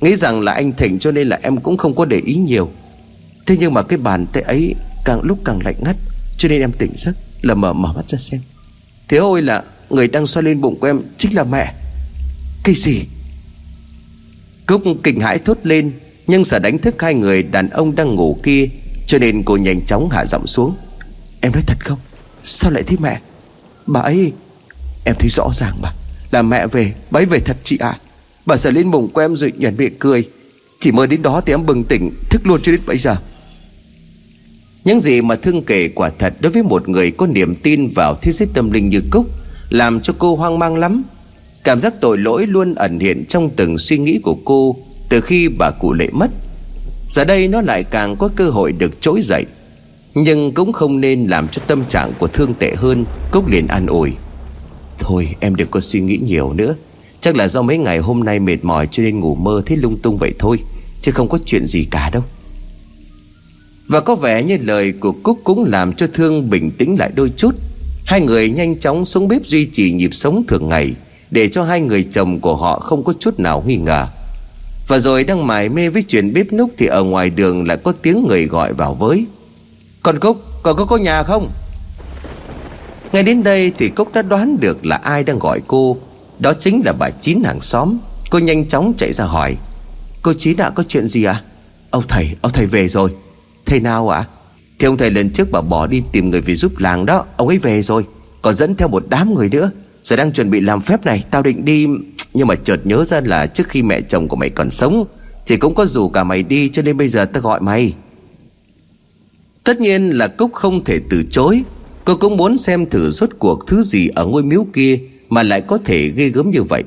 Nghĩ 0.00 0.16
rằng 0.16 0.40
là 0.40 0.52
anh 0.52 0.72
Thịnh 0.72 0.98
cho 0.98 1.10
nên 1.10 1.28
là 1.28 1.38
em 1.42 1.56
cũng 1.56 1.76
không 1.76 1.94
có 1.94 2.04
để 2.04 2.20
ý 2.24 2.34
nhiều. 2.34 2.70
Thế 3.46 3.56
nhưng 3.60 3.74
mà 3.74 3.82
cái 3.82 3.98
bàn 3.98 4.26
tay 4.32 4.42
ấy 4.42 4.74
Càng 5.04 5.20
lúc 5.22 5.38
càng 5.44 5.58
lạnh 5.64 5.74
ngắt, 5.84 5.96
Cho 6.38 6.48
nên 6.48 6.60
em 6.60 6.72
tỉnh 6.72 6.92
giấc, 6.96 7.12
là 7.42 7.54
mở 7.54 7.72
mở 7.72 7.92
mắt 7.92 8.08
ra 8.08 8.18
xem. 8.18 8.40
Thế 9.08 9.16
ôi 9.16 9.42
là 9.42 9.62
người 9.90 10.08
đang 10.08 10.26
xoa 10.26 10.42
lên 10.42 10.60
bụng 10.60 10.80
của 10.80 10.86
em 10.86 11.00
Chính 11.18 11.34
là 11.34 11.44
mẹ. 11.44 11.74
Cái 12.64 12.74
gì? 12.74 13.02
Cúc 14.66 14.82
kinh 15.02 15.20
hãi 15.20 15.38
thốt 15.38 15.58
lên, 15.62 15.92
Nhưng 16.26 16.44
sợ 16.44 16.58
đánh 16.58 16.78
thức 16.78 17.02
hai 17.02 17.14
người 17.14 17.42
đàn 17.42 17.70
ông 17.70 17.94
đang 17.94 18.14
ngủ 18.14 18.38
kia 18.42 18.68
cho 19.06 19.18
nên 19.18 19.42
cô 19.42 19.56
nhanh 19.56 19.80
chóng 19.86 20.08
hạ 20.10 20.26
giọng 20.26 20.46
xuống. 20.46 20.74
Em 21.40 21.52
nói 21.52 21.62
thật 21.66 21.84
không? 21.84 21.98
Sao 22.44 22.70
lại 22.70 22.82
thấy 22.82 22.96
mẹ? 23.00 23.20
Bà 23.86 24.00
ấy, 24.00 24.32
Em 25.06 25.14
thấy 25.18 25.28
rõ 25.28 25.50
ràng 25.54 25.74
mà. 25.82 25.92
Là 26.30 26.42
mẹ 26.42 26.66
về, 26.66 26.92
Bà 27.10 27.20
ấy 27.20 27.26
về 27.26 27.40
thật 27.40 27.56
chị 27.64 27.76
ạ. 27.76 27.88
À. 27.88 28.00
Bà 28.46 28.56
sợ 28.56 28.70
lên 28.70 28.88
mùng 28.88 29.08
của 29.08 29.20
em 29.20 29.36
rồi 29.36 29.52
nhận 29.56 29.76
miệng 29.76 29.98
cười. 29.98 30.28
Chỉ 30.80 30.92
mơ 30.92 31.06
đến 31.06 31.22
đó 31.22 31.40
thì 31.40 31.52
em 31.52 31.66
bừng 31.66 31.84
tỉnh, 31.84 32.10
Thức 32.30 32.46
luôn 32.46 32.60
cho 32.62 32.72
đến 32.72 32.80
bây 32.86 32.98
giờ. 32.98 33.16
Những 34.84 35.00
gì 35.00 35.22
mà 35.22 35.36
Thương 35.36 35.62
kể 35.62 35.88
quả 35.88 36.10
thật 36.18 36.34
Đối 36.40 36.52
với 36.52 36.62
một 36.62 36.88
người 36.88 37.10
có 37.10 37.26
niềm 37.26 37.54
tin 37.54 37.88
vào 37.88 38.14
thế 38.14 38.32
giới 38.32 38.48
tâm 38.54 38.70
linh 38.70 38.88
như 38.88 39.00
Cúc 39.10 39.26
Làm 39.70 40.00
cho 40.00 40.14
cô 40.18 40.36
hoang 40.36 40.58
mang 40.58 40.76
lắm. 40.76 41.02
Cảm 41.64 41.80
giác 41.80 41.94
tội 42.00 42.18
lỗi 42.18 42.46
luôn 42.46 42.74
ẩn 42.74 42.98
hiện 42.98 43.24
trong 43.28 43.50
từng 43.50 43.78
suy 43.78 43.98
nghĩ 43.98 44.18
của 44.22 44.36
cô 44.44 44.76
Từ 45.08 45.20
khi 45.20 45.48
bà 45.48 45.70
cụ 45.70 45.92
lệ 45.92 46.08
mất. 46.12 46.30
Giờ 47.08 47.24
đây 47.24 47.48
nó 47.48 47.60
lại 47.60 47.82
càng 47.82 48.16
có 48.16 48.30
cơ 48.36 48.50
hội 48.50 48.72
được 48.72 49.00
trỗi 49.00 49.20
dậy. 49.22 49.44
Nhưng 50.14 50.52
cũng 50.52 50.72
không 50.72 51.00
nên 51.00 51.26
làm 51.26 51.48
cho 51.48 51.62
tâm 51.66 51.84
trạng 51.84 52.12
của 52.18 52.26
Thương 52.26 52.54
tệ 52.54 52.74
hơn 52.76 53.04
Cúc 53.30 53.48
liền 53.48 53.66
an 53.66 53.86
ủi. 53.86 54.12
Thôi, 54.98 55.28
em 55.40 55.54
đừng 55.54 55.68
có 55.68 55.80
suy 55.80 56.00
nghĩ 56.00 56.18
nhiều 56.22 56.52
nữa. 56.52 56.74
Chắc 57.20 57.36
là 57.36 57.48
do 57.48 57.62
mấy 57.62 57.78
ngày 57.78 57.98
hôm 57.98 58.24
nay 58.24 58.38
mệt 58.38 58.56
mỏi 58.62 58.88
Cho 58.90 59.02
nên 59.02 59.20
ngủ 59.20 59.34
mơ 59.34 59.62
thấy 59.66 59.76
lung 59.76 59.96
tung 60.02 60.16
vậy 60.16 60.32
thôi, 60.38 60.58
Chứ 61.02 61.12
không 61.12 61.28
có 61.28 61.38
chuyện 61.44 61.66
gì 61.66 61.84
cả 61.90 62.10
đâu. 62.10 62.22
Và 63.88 64.00
có 64.00 64.14
vẻ 64.14 64.42
như 64.42 64.58
lời 64.60 64.92
của 64.92 65.12
Cúc 65.12 65.38
cũng 65.44 65.64
làm 65.64 65.92
cho 65.92 66.06
Thương 66.14 66.50
bình 66.50 66.70
tĩnh 66.70 66.96
lại 66.98 67.10
đôi 67.14 67.30
chút. 67.36 67.54
Hai 68.04 68.20
người 68.20 68.50
nhanh 68.50 68.78
chóng 68.78 69.04
xuống 69.04 69.28
bếp 69.28 69.46
duy 69.46 69.64
trì 69.64 69.92
nhịp 69.92 70.14
sống 70.14 70.44
thường 70.48 70.68
ngày, 70.68 70.94
Để 71.30 71.48
cho 71.48 71.64
hai 71.64 71.80
người 71.80 72.02
chồng 72.02 72.40
của 72.40 72.56
họ 72.56 72.78
không 72.78 73.04
có 73.04 73.12
chút 73.20 73.40
nào 73.40 73.62
nghi 73.66 73.76
ngờ. 73.76 74.06
Và 74.86 74.98
rồi 74.98 75.24
đang 75.24 75.46
mải 75.46 75.68
mê 75.68 75.88
với 75.88 76.02
chuyện 76.02 76.32
bếp 76.32 76.52
núc 76.52 76.70
Thì 76.78 76.86
ở 76.86 77.02
ngoài 77.02 77.30
đường 77.30 77.66
lại 77.66 77.76
có 77.76 77.92
tiếng 78.02 78.26
người 78.28 78.46
gọi 78.46 78.72
vào 78.72 78.94
với. 78.94 79.26
Con 80.02 80.18
Cúc, 80.18 80.42
còn 80.62 80.76
có 80.76 80.84
có 80.84 80.96
nhà 80.96 81.22
không? 81.22 81.50
Ngay 83.12 83.22
đến 83.22 83.42
đây 83.42 83.72
thì 83.78 83.88
Cúc 83.88 84.14
đã 84.14 84.22
đoán 84.22 84.56
được 84.60 84.86
là 84.86 84.96
ai 84.96 85.24
đang 85.24 85.38
gọi 85.38 85.60
cô. 85.66 85.96
Đó 86.38 86.52
chính 86.60 86.82
là 86.84 86.92
bà 86.92 87.10
Chín 87.10 87.42
hàng 87.44 87.60
xóm. 87.60 87.98
Cô 88.30 88.38
nhanh 88.38 88.68
chóng 88.68 88.92
chạy 88.96 89.12
ra 89.12 89.24
hỏi. 89.24 89.56
Cô 90.22 90.32
Chín 90.38 90.56
đã 90.56 90.70
có 90.70 90.82
chuyện 90.88 91.08
gì 91.08 91.24
à 91.24 91.42
Ông 91.90 92.04
thầy, 92.08 92.36
ông 92.40 92.52
thầy 92.52 92.66
về 92.66 92.88
rồi. 92.88 93.10
Thầy 93.66 93.80
nào 93.80 94.08
ạ? 94.08 94.18
À? 94.18 94.24
Thì 94.78 94.86
ông 94.86 94.96
thầy 94.96 95.10
lần 95.10 95.30
trước 95.30 95.50
bảo 95.50 95.62
bỏ 95.62 95.86
đi 95.86 96.02
tìm 96.12 96.30
người 96.30 96.40
về 96.40 96.54
giúp 96.56 96.78
làng 96.78 97.06
đó 97.06 97.24
Ông 97.36 97.48
ấy 97.48 97.58
về 97.58 97.82
rồi. 97.82 98.06
Còn 98.42 98.54
dẫn 98.54 98.74
theo 98.74 98.88
một 98.88 99.04
đám 99.08 99.34
người 99.34 99.48
nữa. 99.48 99.70
Giờ 100.02 100.16
đang 100.16 100.32
chuẩn 100.32 100.50
bị 100.50 100.60
làm 100.60 100.80
phép 100.80 101.06
này 101.06 101.24
Tao 101.30 101.42
định 101.42 101.64
đi 101.64 101.86
nhưng 102.36 102.46
mà 102.46 102.54
chợt 102.54 102.80
nhớ 102.84 103.04
ra 103.04 103.20
là 103.24 103.46
trước 103.46 103.68
khi 103.68 103.82
mẹ 103.82 104.00
chồng 104.00 104.28
của 104.28 104.36
mày 104.36 104.50
còn 104.50 104.70
sống, 104.70 105.04
Thì 105.46 105.56
cũng 105.56 105.74
có 105.74 105.86
rủ 105.86 106.08
cả 106.08 106.24
mày 106.24 106.42
đi 106.42 106.68
Cho 106.68 106.82
nên 106.82 106.96
bây 106.96 107.08
giờ 107.08 107.24
ta 107.24 107.40
gọi 107.40 107.60
mày. 107.60 107.94
Tất 109.64 109.80
nhiên 109.80 110.10
là 110.10 110.28
Cúc 110.28 110.52
không 110.52 110.84
thể 110.84 111.00
từ 111.10 111.22
chối. 111.30 111.62
Cô 112.04 112.16
cũng 112.16 112.36
muốn 112.36 112.56
xem 112.56 112.86
thử 112.86 113.10
rốt 113.10 113.30
cuộc 113.38 113.66
thứ 113.66 113.82
gì 113.82 114.08
ở 114.08 114.26
ngôi 114.26 114.42
miếu 114.42 114.66
kia 114.72 114.98
mà 115.28 115.42
lại 115.42 115.60
có 115.60 115.78
thể 115.84 116.08
ghê 116.08 116.28
gớm 116.28 116.50
như 116.50 116.62
vậy. 116.62 116.84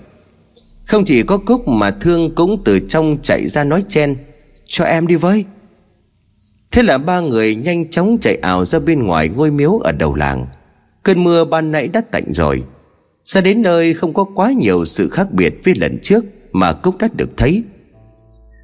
Không 0.85 1.05
chỉ 1.05 1.23
có 1.23 1.37
Cúc 1.37 1.67
mà 1.67 1.91
Thương 1.91 2.35
cũng 2.35 2.61
từ 2.65 2.79
trong 2.79 3.17
chạy 3.23 3.47
ra 3.47 3.63
nói 3.63 3.83
chen, 3.89 4.15
Cho 4.65 4.85
em 4.85 5.07
đi 5.07 5.15
với. 5.15 5.45
Thế 6.71 6.83
là 6.83 6.97
ba 6.97 7.19
người 7.19 7.55
nhanh 7.55 7.89
chóng 7.89 8.17
chạy 8.21 8.35
ảo 8.35 8.65
ra 8.65 8.79
bên 8.79 9.03
ngoài 9.03 9.29
ngôi 9.29 9.51
miếu 9.51 9.77
ở 9.77 9.91
đầu 9.91 10.15
làng. 10.15 10.45
Cơn 11.03 11.23
mưa 11.23 11.45
ban 11.45 11.71
nãy 11.71 11.87
đã 11.87 12.01
tạnh 12.11 12.33
rồi 12.33 12.63
ra 13.29 13.41
đến 13.41 13.61
nơi 13.61 13.93
không 13.93 14.13
có 14.13 14.23
quá 14.23 14.51
nhiều 14.51 14.85
sự 14.85 15.09
khác 15.09 15.31
biệt 15.31 15.53
với 15.65 15.73
lần 15.77 15.97
trước 16.01 16.25
Mà 16.51 16.73
Cúc 16.73 16.97
đã 16.97 17.07
được 17.13 17.29
thấy? 17.37 17.63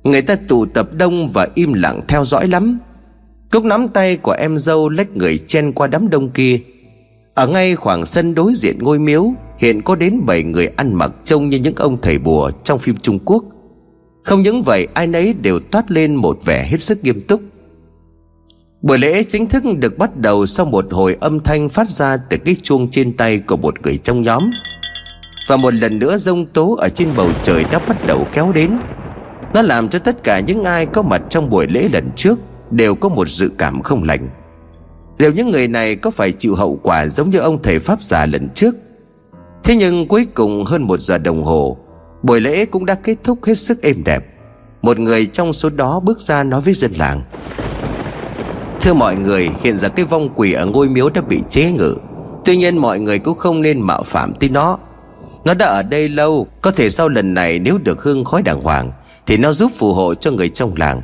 Người 0.04 0.21
ta 0.21 0.36
tụ 0.47 0.65
tập 0.65 0.89
đông 0.93 1.28
và 1.34 1.47
im 1.56 1.73
lặng 1.73 2.01
theo 2.08 2.25
dõi 2.25 2.47
lắm. 2.47 2.80
Cúc 3.51 3.63
nắm 3.63 3.88
tay 3.88 4.17
của 4.17 4.32
em 4.32 4.58
dâu 4.58 4.89
lách 4.89 5.17
người 5.17 5.38
chen 5.38 5.71
qua 5.71 5.88
đám 5.88 6.10
đông 6.10 6.30
kia. 6.30 6.60
Ở 7.34 7.47
ngay 7.47 7.75
khoảng 7.75 8.06
sân 8.06 8.36
đối 8.36 8.54
diện 8.56 8.78
ngôi 8.82 8.99
miếu, 8.99 9.34
Hiện 9.58 9.82
có 9.82 9.95
đến 9.95 10.25
7 10.25 10.43
người 10.43 10.67
ăn 10.67 10.93
mặc 10.93 11.12
trông 11.23 11.49
như 11.49 11.58
những 11.58 11.75
ông 11.75 11.97
thầy 12.01 12.17
bùa 12.17 12.51
trong 12.63 12.80
phim 12.80 12.95
Trung 12.97 13.19
Quốc. 13.25 13.43
Không 14.23 14.41
những 14.41 14.63
vậy, 14.63 14.88
ai 14.93 15.08
nấy 15.08 15.34
đều 15.34 15.60
toát 15.71 15.91
lên 15.91 16.15
một 16.15 16.45
vẻ 16.45 16.67
hết 16.71 16.82
sức 16.82 17.04
nghiêm 17.04 17.21
túc. 17.21 17.41
Buổi 18.86 18.98
lễ 18.98 19.24
chính 19.24 19.48
thức 19.48 19.63
được 19.78 19.98
bắt 19.98 20.17
đầu 20.17 20.45
sau 20.45 20.65
một 20.65 20.86
hồi 20.91 21.17
âm 21.19 21.39
thanh 21.39 21.69
phát 21.69 21.89
ra 21.89 22.17
từ 22.17 22.38
cái 22.38 22.56
chuông 22.63 22.89
trên 22.91 23.17
tay 23.17 23.39
của 23.39 23.58
một 23.58 23.82
người 23.84 23.98
trong 23.98 24.21
nhóm. 24.21 24.50
Và 25.48 25.58
một 25.58 25.74
lần 25.74 26.00
nữa 26.00 26.17
rông 26.17 26.45
tố 26.45 26.76
ở 26.76 26.89
trên 26.89 27.10
bầu 27.15 27.30
trời 27.43 27.63
đã 27.71 27.80
bắt 27.80 28.08
đầu 28.08 28.28
kéo 28.34 28.52
đến. 28.52 28.80
Nó 29.54 29.62
làm 29.62 29.89
cho 29.89 30.00
tất 30.00 30.24
cả 30.24 30.39
những 30.39 30.63
ai 30.63 30.86
có 30.86 31.02
mặt 31.02 31.21
trong 31.30 31.50
buổi 31.50 31.67
lễ 31.67 31.89
lần 31.93 32.10
trước 32.15 32.39
Đều 32.71 32.95
có 32.95 33.10
một 33.10 33.30
dự 33.30 33.52
cảm 33.58 33.82
không 33.82 34.04
lành. 34.04 34.28
Liệu 35.17 35.32
những 35.32 35.52
người 35.52 35.67
này 35.67 35.95
có 35.95 36.12
phải 36.12 36.32
chịu 36.32 36.56
hậu 36.56 36.80
quả 36.84 37.08
giống 37.08 37.30
như 37.30 37.39
ông 37.39 37.62
thầy 37.62 37.80
Pháp 37.80 38.02
già 38.02 38.26
lần 38.26 38.50
trước? 38.54 38.76
Thế 39.63 39.76
nhưng 39.76 40.08
cuối 40.08 40.26
cùng 40.34 40.65
hơn 40.65 40.84
một 40.84 41.02
giờ 41.02 41.17
đồng 41.17 41.43
hồ, 41.43 41.78
Buổi 42.24 42.41
lễ 42.41 42.65
cũng 42.65 42.86
đã 42.86 42.95
kết 42.95 43.17
thúc 43.24 43.45
hết 43.45 43.56
sức 43.56 43.82
êm 43.82 44.04
đẹp. 44.06 44.26
Một 44.82 45.00
người 45.00 45.26
trong 45.26 45.54
số 45.54 45.69
đó 45.69 46.00
bước 46.00 46.21
ra 46.21 46.43
nói 46.43 46.62
với 46.62 46.74
dân 46.74 46.91
làng. 46.98 47.21
Thưa 48.86 48.93
mọi 48.93 49.15
người, 49.15 49.50
Hiện 49.63 49.80
giờ 49.80 49.89
cái 49.89 50.06
vong 50.06 50.30
quỷ 50.36 50.54
ở 50.54 50.65
ngôi 50.65 50.89
miếu 50.89 51.10
đã 51.10 51.21
bị 51.21 51.41
chế 51.50 51.71
ngự. 51.71 51.95
Tuy 52.45 52.58
nhiên 52.58 52.78
mọi 52.78 53.00
người 53.00 53.19
cũng 53.19 53.38
không 53.38 53.62
nên 53.62 53.82
mạo 53.82 54.04
phạm 54.04 54.34
tới 54.34 54.50
nó. 54.50 54.78
Nó 55.45 55.54
đã 55.54 55.65
ở 55.65 55.84
đây 55.84 56.10
lâu, 56.10 56.48
Có 56.62 56.71
thể 56.71 56.89
sau 56.89 57.10
lần 57.10 57.34
này 57.34 57.60
nếu 57.60 57.78
được 57.78 58.04
hương 58.04 58.24
khói 58.24 58.41
đàng 58.41 58.62
hoàng, 58.62 58.91
Thì 59.26 59.38
nó 59.38 59.54
giúp 59.54 59.71
phù 59.76 59.93
hộ 59.93 60.13
cho 60.13 60.32
người 60.32 60.50
trong 60.50 60.74
làng. 60.78 61.02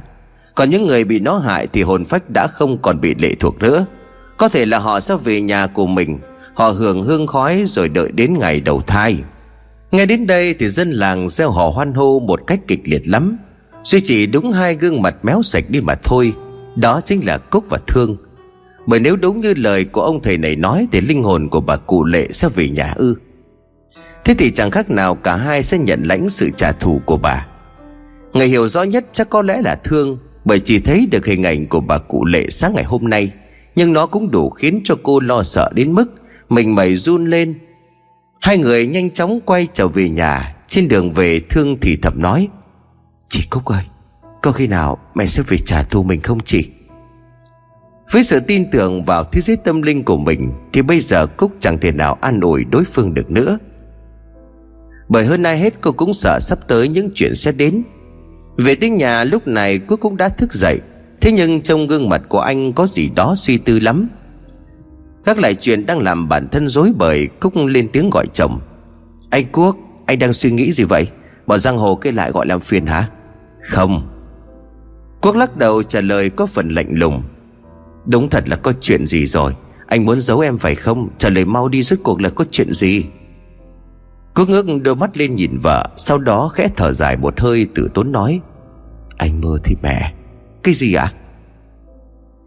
Còn 0.55 0.69
những 0.69 0.87
người 0.87 1.03
bị 1.03 1.19
nó 1.19 1.37
hại 1.37 1.67
Thì 1.67 1.81
hồn 1.81 2.05
phách 2.05 2.29
đã 2.29 2.47
không 2.47 2.77
còn 2.77 3.01
bị 3.01 3.15
lệ 3.19 3.31
thuộc 3.39 3.59
nữa. 3.59 3.85
Có 4.37 4.49
thể 4.49 4.65
là 4.65 4.79
họ 4.79 4.99
sẽ 4.99 5.15
về 5.15 5.41
nhà 5.41 5.67
của 5.67 5.87
mình, 5.87 6.19
Họ 6.53 6.69
hưởng 6.69 7.03
hương 7.03 7.27
khói 7.27 7.63
rồi 7.67 7.89
đợi 7.89 8.11
đến 8.11 8.33
ngày 8.39 8.59
đầu 8.59 8.81
thai. 8.87 9.17
Nghe 9.91 10.05
đến 10.05 10.27
đây 10.27 10.55
thì 10.59 10.69
dân 10.69 10.91
làng 10.91 11.29
gieo 11.29 11.51
họ 11.51 11.69
hoan 11.69 11.93
hô 11.93 12.19
một 12.19 12.41
cách 12.47 12.59
kịch 12.67 12.81
liệt 12.85 13.01
lắm. 13.07 13.37
Duy 13.83 14.01
chỉ 14.03 14.25
đúng 14.25 14.51
hai 14.51 14.75
gương 14.75 15.01
mặt 15.01 15.15
méo 15.23 15.43
sạch 15.43 15.63
đi 15.69 15.81
mà 15.81 15.95
thôi. 15.95 16.33
Đó 16.75 17.01
chính 17.05 17.25
là 17.25 17.37
Cúc 17.37 17.65
và 17.69 17.77
Thương. 17.87 18.17
Bởi 18.85 18.99
nếu 18.99 19.15
đúng 19.15 19.41
như 19.41 19.53
lời 19.53 19.85
của 19.85 20.01
ông 20.01 20.21
thầy 20.21 20.37
này 20.37 20.55
nói 20.55 20.87
Thì 20.91 21.01
linh 21.01 21.23
hồn 21.23 21.49
của 21.49 21.61
bà 21.61 21.75
cụ 21.75 22.05
lệ 22.05 22.27
sẽ 22.31 22.49
về 22.49 22.69
nhà 22.69 22.93
ư. 22.95 23.15
Thế 24.25 24.33
thì 24.37 24.51
chẳng 24.51 24.71
khác 24.71 24.89
nào 24.89 25.15
cả 25.15 25.35
hai 25.35 25.63
sẽ 25.63 25.77
nhận 25.77 26.03
lãnh 26.03 26.29
sự 26.29 26.49
trả 26.57 26.71
thù 26.71 27.01
của 27.05 27.17
bà. 27.17 27.47
Người 28.33 28.47
hiểu 28.47 28.67
rõ 28.67 28.83
nhất 28.83 29.05
chắc 29.13 29.29
có 29.29 29.41
lẽ 29.41 29.61
là 29.61 29.75
Thương, 29.75 30.17
Bởi 30.45 30.59
chỉ 30.59 30.79
thấy 30.79 31.07
được 31.11 31.25
hình 31.25 31.43
ảnh 31.43 31.67
của 31.67 31.81
bà 31.81 31.97
cụ 31.97 32.25
lệ 32.25 32.45
sáng 32.49 32.73
ngày 32.75 32.83
hôm 32.83 33.09
nay. 33.09 33.31
Nhưng 33.75 33.93
nó 33.93 34.05
cũng 34.05 34.31
đủ 34.31 34.49
khiến 34.49 34.81
cho 34.83 34.95
cô 35.03 35.19
lo 35.19 35.43
sợ 35.43 35.69
đến 35.73 35.93
mức 35.93 36.05
Mình 36.49 36.75
mẩy 36.75 36.95
run 36.95 37.29
lên. 37.29 37.59
Hai 38.39 38.57
người 38.57 38.87
nhanh 38.87 39.11
chóng 39.11 39.39
quay 39.45 39.67
trở 39.73 39.87
về 39.87 40.09
nhà, 40.09 40.55
Trên 40.67 40.87
đường 40.87 41.11
về 41.11 41.39
Thương 41.49 41.77
thì 41.81 41.97
thầm 42.01 42.21
nói, 42.21 42.47
Chị 43.29 43.43
Cúc 43.49 43.65
ơi 43.65 43.83
có 44.41 44.51
khi 44.51 44.67
nào 44.67 44.97
mẹ 45.15 45.25
sẽ 45.27 45.43
về 45.47 45.57
trả 45.57 45.83
thù 45.83 46.03
mình 46.03 46.21
không 46.21 46.39
chị? 46.39 46.69
Với 48.11 48.23
sự 48.23 48.39
tin 48.39 48.71
tưởng 48.71 49.03
vào 49.03 49.23
thế 49.23 49.41
giới 49.41 49.57
tâm 49.57 49.81
linh 49.81 50.03
của 50.03 50.17
mình, 50.17 50.51
Thì 50.73 50.81
bây 50.81 50.99
giờ 50.99 51.27
Cúc 51.27 51.51
chẳng 51.59 51.77
thể 51.77 51.91
nào 51.91 52.17
an 52.21 52.39
ủi 52.41 52.63
đối 52.63 52.83
phương 52.83 53.13
được 53.13 53.31
nữa. 53.31 53.57
Bởi 55.09 55.25
hơn 55.25 55.43
ai 55.43 55.59
hết, 55.59 55.73
cô 55.81 55.91
cũng 55.91 56.13
sợ 56.13 56.39
sắp 56.41 56.59
tới 56.67 56.89
những 56.89 57.09
chuyện 57.15 57.35
sẽ 57.35 57.51
đến. 57.51 57.83
Về 58.57 58.75
tới 58.75 58.89
nhà 58.89 59.23
lúc 59.23 59.47
này 59.47 59.79
Cúc 59.79 59.99
cũng 59.99 60.17
đã 60.17 60.29
thức 60.29 60.53
dậy. 60.53 60.79
Thế 61.21 61.31
nhưng 61.31 61.61
trong 61.61 61.87
gương 61.87 62.09
mặt 62.09 62.21
của 62.29 62.39
anh 62.39 62.73
có 62.73 62.87
gì 62.87 63.09
đó 63.15 63.35
suy 63.37 63.57
tư 63.57 63.79
lắm. 63.79 64.07
Các 65.25 65.39
lại 65.39 65.55
chuyện 65.55 65.85
đang 65.85 65.99
làm 65.99 66.29
bản 66.29 66.47
thân 66.51 66.67
rối 66.67 66.91
bời, 66.97 67.27
Cúc 67.39 67.53
lên 67.55 67.89
tiếng 67.93 68.09
gọi 68.09 68.25
chồng. 68.33 68.59
Anh 69.29 69.45
Quốc, 69.51 69.77
Anh 70.05 70.19
đang 70.19 70.33
suy 70.33 70.51
nghĩ 70.51 70.71
gì 70.71 70.83
vậy? 70.83 71.07
Bỏ 71.47 71.57
giang 71.57 71.77
hồ 71.77 71.95
cái 71.95 72.13
lại 72.13 72.31
gọi 72.31 72.45
làm 72.45 72.59
phiền 72.59 72.85
hả? 72.85 73.07
Không 73.61 74.10
Quốc 75.21 75.35
lắc 75.35 75.57
đầu 75.57 75.83
trả 75.83 76.01
lời 76.01 76.29
có 76.29 76.45
phần 76.45 76.69
lạnh 76.69 76.89
lùng. 76.91 77.23
Đúng 78.05 78.29
thật 78.29 78.49
là 78.49 78.55
có 78.55 78.73
chuyện 78.81 79.07
gì 79.07 79.25
rồi? 79.25 79.55
Anh 79.87 80.05
muốn 80.05 80.21
giấu 80.21 80.39
em 80.39 80.57
phải 80.57 80.75
không? 80.75 81.09
Trả 81.17 81.29
lời 81.29 81.45
mau 81.45 81.67
đi 81.67 81.83
rốt 81.83 81.99
cuộc 82.03 82.21
là 82.21 82.29
có 82.29 82.45
chuyện 82.51 82.73
gì? 82.73 83.05
Quốc 84.35 84.49
ngước 84.49 84.65
đôi 84.83 84.95
mắt 84.95 85.17
lên 85.17 85.35
nhìn 85.35 85.57
vợ 85.57 85.87
Sau 85.97 86.17
đó 86.17 86.47
khẽ 86.47 86.67
thở 86.75 86.91
dài 86.91 87.17
một 87.17 87.39
hơi 87.39 87.67
tử 87.75 87.89
tốn 87.93 88.11
nói. 88.11 88.41
Anh 89.17 89.41
mơ 89.41 89.57
thì 89.63 89.75
mẹ. 89.83 90.13
Cái 90.63 90.73
gì 90.73 90.93
ạ? 90.93 91.03
À? 91.03 91.13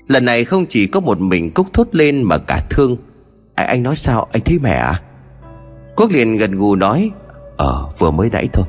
Lần 0.06 0.24
này 0.24 0.44
không 0.44 0.66
chỉ 0.68 0.86
có 0.86 1.00
một 1.00 1.20
mình 1.20 1.50
Cúc 1.50 1.66
thốt 1.72 1.88
lên 1.92 2.22
mà 2.22 2.38
cả 2.38 2.66
thương. 2.70 2.96
À, 3.54 3.64
Anh 3.64 3.82
nói 3.82 3.96
sao? 3.96 4.26
Anh 4.32 4.42
thấy 4.44 4.58
mẹ 4.58 4.74
à 4.74 5.02
Quốc 5.96 6.10
liền 6.10 6.36
gần 6.36 6.52
gù 6.52 6.76
nói. 6.76 7.10
Ờ 7.56 7.88
vừa 7.98 8.10
mới 8.10 8.30
nãy 8.30 8.48
thôi. 8.52 8.64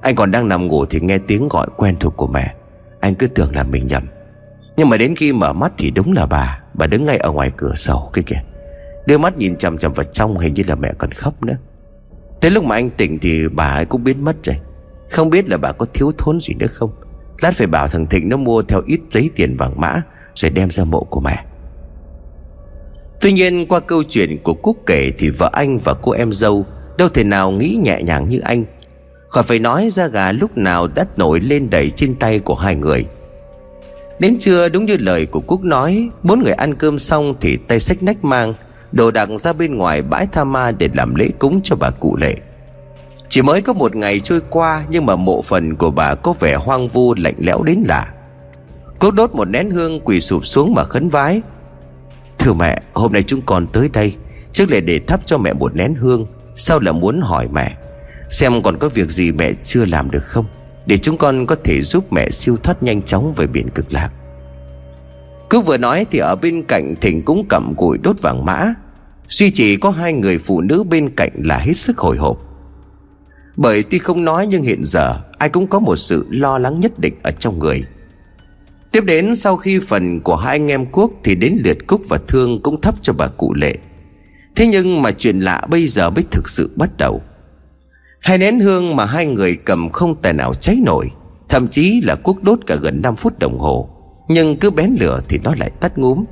Anh 0.00 0.14
còn 0.14 0.30
đang 0.30 0.48
nằm 0.48 0.66
ngủ 0.66 0.84
thì 0.84 1.00
nghe 1.00 1.18
tiếng 1.18 1.48
gọi 1.48 1.66
quen 1.76 1.96
thuộc 2.00 2.16
của 2.16 2.26
mẹ. 2.26 2.54
Anh 3.00 3.14
cứ 3.14 3.26
tưởng 3.26 3.54
là 3.54 3.64
mình 3.64 3.86
nhầm. 3.86 4.02
Nhưng 4.76 4.88
mà 4.88 4.96
đến 4.96 5.14
khi 5.16 5.32
mở 5.32 5.52
mắt 5.52 5.72
thì 5.78 5.90
đúng 5.90 6.12
là 6.12 6.26
bà. 6.26 6.60
Bà 6.74 6.86
đứng 6.86 7.06
ngay 7.06 7.16
ở 7.16 7.30
ngoài 7.30 7.50
cửa 7.56 7.74
sổ 7.76 8.10
kia 8.14 8.22
kìa. 8.26 8.42
Đưa 9.06 9.18
mắt 9.18 9.36
nhìn 9.36 9.56
chằm 9.56 9.78
chằm 9.78 9.92
vào 9.92 10.04
trong 10.04 10.38
Hình 10.38 10.54
như 10.54 10.62
là 10.66 10.74
mẹ 10.74 10.92
còn 10.98 11.12
khóc 11.12 11.44
nữa. 11.44 11.56
Tới 12.40 12.50
lúc 12.50 12.64
mà 12.64 12.74
anh 12.74 12.90
tỉnh 12.90 13.18
thì 13.18 13.48
bà 13.48 13.64
ấy 13.64 13.84
cũng 13.84 14.04
biến 14.04 14.24
mất 14.24 14.36
rồi. 14.44 14.56
Không 15.10 15.30
biết 15.30 15.48
là 15.48 15.56
bà 15.56 15.72
có 15.72 15.86
thiếu 15.94 16.12
thốn 16.18 16.40
gì 16.40 16.54
nữa 16.54 16.66
không. 16.66 16.90
Lát 17.40 17.54
phải 17.54 17.66
bảo 17.66 17.88
thằng 17.88 18.06
Thịnh 18.06 18.28
nó 18.28 18.36
mua 18.36 18.62
theo 18.62 18.82
ít 18.86 19.00
giấy 19.10 19.30
tiền 19.34 19.56
vàng 19.56 19.80
mã, 19.80 20.02
rồi 20.34 20.50
đem 20.50 20.70
ra 20.70 20.84
mộ 20.84 21.00
của 21.00 21.20
mẹ. 21.20 21.44
Tuy 23.20 23.32
nhiên, 23.32 23.66
qua 23.66 23.80
câu 23.80 24.02
chuyện 24.08 24.38
của 24.42 24.54
Cúc 24.54 24.78
kể 24.86 25.10
Thì 25.18 25.30
vợ 25.30 25.50
anh 25.52 25.78
và 25.78 25.94
cô 26.02 26.12
em 26.12 26.32
dâu 26.32 26.66
Đâu 26.98 27.08
thể 27.08 27.24
nào 27.24 27.50
nghĩ 27.50 27.78
nhẹ 27.82 28.02
nhàng 28.02 28.28
như 28.28 28.38
anh. 28.38 28.64
Khỏi 29.30 29.42
phải 29.42 29.58
nói 29.58 29.90
ra 29.90 30.06
gà 30.06 30.32
lúc 30.32 30.56
nào 30.56 30.86
đã 30.86 31.06
nổi 31.16 31.40
lên 31.40 31.70
đầy 31.70 31.90
trên 31.90 32.14
tay 32.14 32.38
của 32.38 32.54
hai 32.54 32.76
người. 32.76 33.06
Đến 34.18 34.36
trưa, 34.38 34.68
đúng 34.68 34.84
như 34.84 34.96
lời 34.96 35.26
của 35.26 35.40
Cúc 35.40 35.64
nói, 35.64 36.08
Bốn 36.22 36.42
người 36.42 36.52
ăn 36.52 36.74
cơm 36.74 36.98
xong 36.98 37.34
thì 37.40 37.56
tay 37.56 37.80
sách 37.80 38.02
nách 38.02 38.24
mang, 38.24 38.54
Đồ 38.92 39.10
đạc 39.10 39.28
ra 39.28 39.52
bên 39.52 39.76
ngoài 39.76 40.02
bãi 40.02 40.26
tha 40.26 40.44
ma 40.44 40.72
để 40.72 40.88
làm 40.94 41.14
lễ 41.14 41.28
cúng 41.38 41.60
cho 41.64 41.76
bà 41.76 41.90
cụ 41.90 42.16
lệ. 42.16 42.34
Chỉ 43.28 43.42
mới 43.42 43.62
có 43.62 43.72
một 43.72 43.96
ngày 43.96 44.20
trôi 44.20 44.40
qua, 44.50 44.84
Nhưng 44.90 45.06
mà 45.06 45.16
mộ 45.16 45.42
phần 45.42 45.76
của 45.76 45.90
bà 45.90 46.14
có 46.14 46.32
vẻ 46.32 46.54
hoang 46.54 46.88
vu, 46.88 47.14
lạnh 47.14 47.34
lẽo 47.38 47.62
đến 47.62 47.84
lạ. 47.88 48.06
Cúc 48.98 49.14
đốt 49.14 49.34
một 49.34 49.44
nén 49.44 49.70
hương 49.70 50.00
quỳ 50.00 50.20
sụp 50.20 50.46
xuống 50.46 50.74
mà 50.74 50.84
khấn 50.84 51.08
vái. 51.08 51.42
Thưa 52.38 52.52
mẹ, 52.52 52.82
hôm 52.94 53.12
nay 53.12 53.24
chúng 53.26 53.42
con 53.42 53.66
tới 53.66 53.88
đây, 53.92 54.14
Trước 54.52 54.70
lệ 54.70 54.80
để 54.80 54.98
thắp 54.98 55.20
cho 55.24 55.38
mẹ 55.38 55.52
một 55.52 55.76
nén 55.76 55.94
hương, 55.94 56.26
Sau 56.56 56.80
là 56.80 56.92
muốn 56.92 57.20
hỏi 57.20 57.48
mẹ. 57.52 57.76
Xem 58.30 58.62
còn 58.62 58.78
có 58.78 58.88
việc 58.88 59.10
gì 59.10 59.32
mẹ 59.32 59.52
chưa 59.52 59.84
làm 59.84 60.10
được 60.10 60.24
không? 60.24 60.46
Để 60.86 60.98
chúng 60.98 61.16
con 61.16 61.46
có 61.46 61.56
thể 61.64 61.80
giúp 61.80 62.12
mẹ 62.12 62.30
siêu 62.30 62.56
thoát 62.56 62.82
nhanh 62.82 63.02
chóng 63.02 63.32
về 63.36 63.46
biển 63.46 63.68
cực 63.70 63.92
lạc. 63.92 64.10
Cứ 65.50 65.60
vừa 65.60 65.76
nói 65.76 66.06
thì 66.10 66.18
ở 66.18 66.36
bên 66.36 66.62
cạnh 66.62 66.94
Thịnh 67.00 67.22
cũng 67.22 67.46
cầm 67.48 67.74
củi 67.74 67.98
đốt 67.98 68.22
vàng 68.22 68.44
mã. 68.44 68.74
Duy 69.28 69.50
chỉ 69.50 69.76
có 69.76 69.90
hai 69.90 70.12
người 70.12 70.38
phụ 70.38 70.60
nữ 70.60 70.84
bên 70.84 71.10
cạnh 71.10 71.30
là 71.34 71.58
hết 71.58 71.76
sức 71.76 71.98
hồi 71.98 72.16
hộp. 72.16 72.38
Bởi 73.56 73.82
tuy 73.82 73.98
không 73.98 74.24
nói 74.24 74.46
nhưng 74.46 74.62
hiện 74.62 74.84
giờ, 74.84 75.20
Ai 75.38 75.48
cũng 75.48 75.66
có 75.66 75.78
một 75.78 75.96
sự 75.96 76.26
lo 76.30 76.58
lắng 76.58 76.80
nhất 76.80 76.98
định 76.98 77.14
ở 77.22 77.30
trong 77.30 77.58
người. 77.58 77.84
Tiếp 78.92 79.04
đến, 79.04 79.34
sau 79.34 79.56
khi 79.56 79.78
phần 79.78 80.20
của 80.20 80.36
hai 80.36 80.54
anh 80.54 80.70
em 80.70 80.86
Quốc 80.86 81.10
Thì 81.24 81.34
đến 81.34 81.56
lượt 81.64 81.78
Cúc 81.86 82.00
và 82.08 82.18
Thương 82.28 82.62
cũng 82.62 82.80
thấp 82.80 82.94
cho 83.02 83.12
bà 83.12 83.26
cụ 83.26 83.54
lệ. 83.54 83.74
Thế 84.56 84.66
nhưng 84.66 85.02
mà 85.02 85.10
chuyện 85.10 85.40
lạ 85.40 85.66
bây 85.70 85.86
giờ 85.86 86.10
mới 86.10 86.24
thực 86.30 86.48
sự 86.48 86.70
bắt 86.76 86.90
đầu. 86.96 87.22
Hai 88.20 88.38
nén 88.38 88.60
hương 88.60 88.96
mà 88.96 89.04
hai 89.04 89.26
người 89.26 89.56
cầm 89.56 89.90
không 89.90 90.14
tài 90.14 90.32
nào 90.32 90.54
cháy 90.54 90.76
nổi, 90.82 91.10
Thậm 91.50 91.68
chí 91.68 92.00
là 92.04 92.14
cuốc 92.14 92.42
đốt 92.42 92.58
cả 92.66 92.76
gần 92.82 93.02
5 93.02 93.16
phút 93.16 93.38
đồng 93.38 93.58
hồ. 93.58 93.88
Nhưng 94.28 94.56
cứ 94.56 94.70
bén 94.70 94.96
lửa 95.00 95.20
thì 95.28 95.38
nó 95.44 95.54
lại 95.58 95.70
tắt 95.80 95.98
ngúm. 95.98 96.24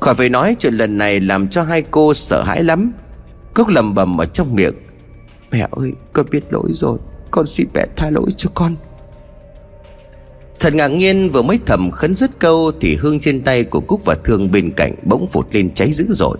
Khỏi 0.00 0.14
phải 0.14 0.28
nói 0.28 0.56
chuyện 0.58 0.74
lần 0.74 0.98
này 0.98 1.20
làm 1.20 1.48
cho 1.48 1.62
hai 1.62 1.82
cô 1.82 2.14
sợ 2.14 2.42
hãi 2.42 2.62
lắm. 2.62 2.92
Cúc 3.54 3.68
lầm 3.68 3.94
bầm 3.94 4.20
ở 4.20 4.24
trong 4.24 4.54
miệng. 4.54 4.74
Mẹ 5.50 5.68
ơi, 5.70 5.92
con 6.12 6.26
biết 6.30 6.52
lỗi 6.52 6.70
rồi. 6.72 6.98
Con 7.30 7.46
xin 7.46 7.68
mẹ 7.74 7.86
tha 7.96 8.10
lỗi 8.10 8.30
cho 8.36 8.50
con. 8.54 8.76
Thật 10.60 10.74
ngạc 10.74 10.88
nhiên, 10.88 11.28
vừa 11.28 11.42
mới 11.42 11.58
thầm 11.66 11.90
khấn 11.90 12.14
dứt 12.14 12.30
câu 12.38 12.72
Thì 12.80 12.94
hương 12.94 13.20
trên 13.20 13.40
tay 13.40 13.64
của 13.64 13.80
Cúc 13.80 14.04
và 14.04 14.16
Thương 14.24 14.52
bên 14.52 14.70
cạnh 14.70 14.94
Bỗng 15.02 15.28
phụt 15.28 15.46
lên 15.52 15.74
cháy 15.74 15.92
dữ 15.92 16.06
dội. 16.10 16.38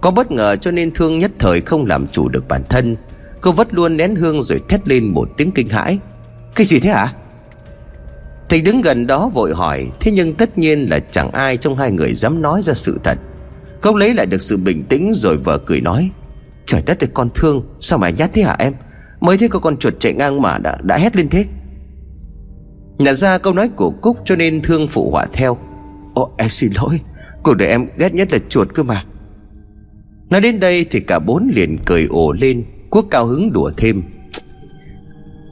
Có 0.00 0.10
bất 0.10 0.30
ngờ 0.30 0.56
cho 0.56 0.70
nên 0.70 0.90
Thương 0.94 1.18
nhất 1.18 1.30
thời 1.38 1.60
không 1.60 1.86
làm 1.86 2.06
chủ 2.12 2.28
được 2.28 2.48
bản 2.48 2.62
thân. 2.68 2.96
Cô 3.44 3.52
vất 3.52 3.74
luôn 3.74 3.96
nén 3.96 4.16
hương 4.16 4.42
rồi 4.42 4.60
thét 4.68 4.88
lên 4.88 5.04
một 5.04 5.28
tiếng 5.36 5.50
kinh 5.50 5.68
hãi. 5.68 5.98
Cái 6.54 6.66
gì 6.66 6.80
thế 6.80 6.90
hả? 6.90 7.12
Thầy 8.48 8.60
đứng 8.60 8.80
gần 8.80 9.06
đó 9.06 9.28
vội 9.28 9.54
hỏi 9.54 9.90
Thế 10.00 10.12
nhưng 10.12 10.34
tất 10.34 10.58
nhiên 10.58 10.86
là 10.90 10.98
chẳng 10.98 11.30
ai 11.30 11.56
trong 11.56 11.76
hai 11.76 11.92
người 11.92 12.14
dám 12.14 12.42
nói 12.42 12.62
ra 12.62 12.74
sự 12.74 13.00
thật. 13.04 13.18
Cốc 13.80 13.94
lấy 13.94 14.14
lại 14.14 14.26
được 14.26 14.42
sự 14.42 14.56
bình 14.56 14.84
tĩnh 14.88 15.12
rồi 15.14 15.36
vợ 15.36 15.58
cười 15.58 15.80
nói 15.80 16.10
Trời 16.66 16.82
đất 16.86 17.04
ơi 17.04 17.08
con 17.14 17.28
thương 17.34 17.62
Sao 17.80 17.98
mà 17.98 18.10
nhát 18.10 18.30
thế 18.34 18.42
hả 18.42 18.56
em? 18.58 18.74
Mới 19.20 19.38
thấy 19.38 19.48
có 19.48 19.58
con 19.58 19.76
chuột 19.76 19.94
chạy 20.00 20.12
ngang 20.12 20.42
mà 20.42 20.58
đã, 20.58 20.78
đã 20.82 20.96
hét 20.96 21.16
lên 21.16 21.28
thế. 21.28 21.46
Nhận 22.98 23.16
ra 23.16 23.38
câu 23.38 23.52
nói 23.52 23.68
của 23.68 23.90
Cúc 23.90 24.18
cho 24.24 24.36
nên 24.36 24.62
thương 24.62 24.88
phụ 24.88 25.10
họa 25.10 25.26
theo 25.32 25.58
Ồ 26.14 26.30
em 26.38 26.50
xin 26.50 26.72
lỗi 26.74 27.00
Cuộc 27.42 27.54
đời 27.54 27.68
em 27.68 27.86
ghét 27.96 28.14
nhất 28.14 28.32
là 28.32 28.38
chuột 28.48 28.74
cơ 28.74 28.82
mà. 28.82 29.04
Nói 30.30 30.40
đến 30.40 30.60
đây 30.60 30.86
thì 30.90 31.00
cả 31.00 31.18
bốn 31.18 31.50
liền 31.54 31.78
cười 31.86 32.06
ồ 32.10 32.32
lên. 32.32 32.64
Quốc 32.94 33.06
cao 33.10 33.26
hứng 33.26 33.52
đùa 33.52 33.70
thêm. 33.76 34.02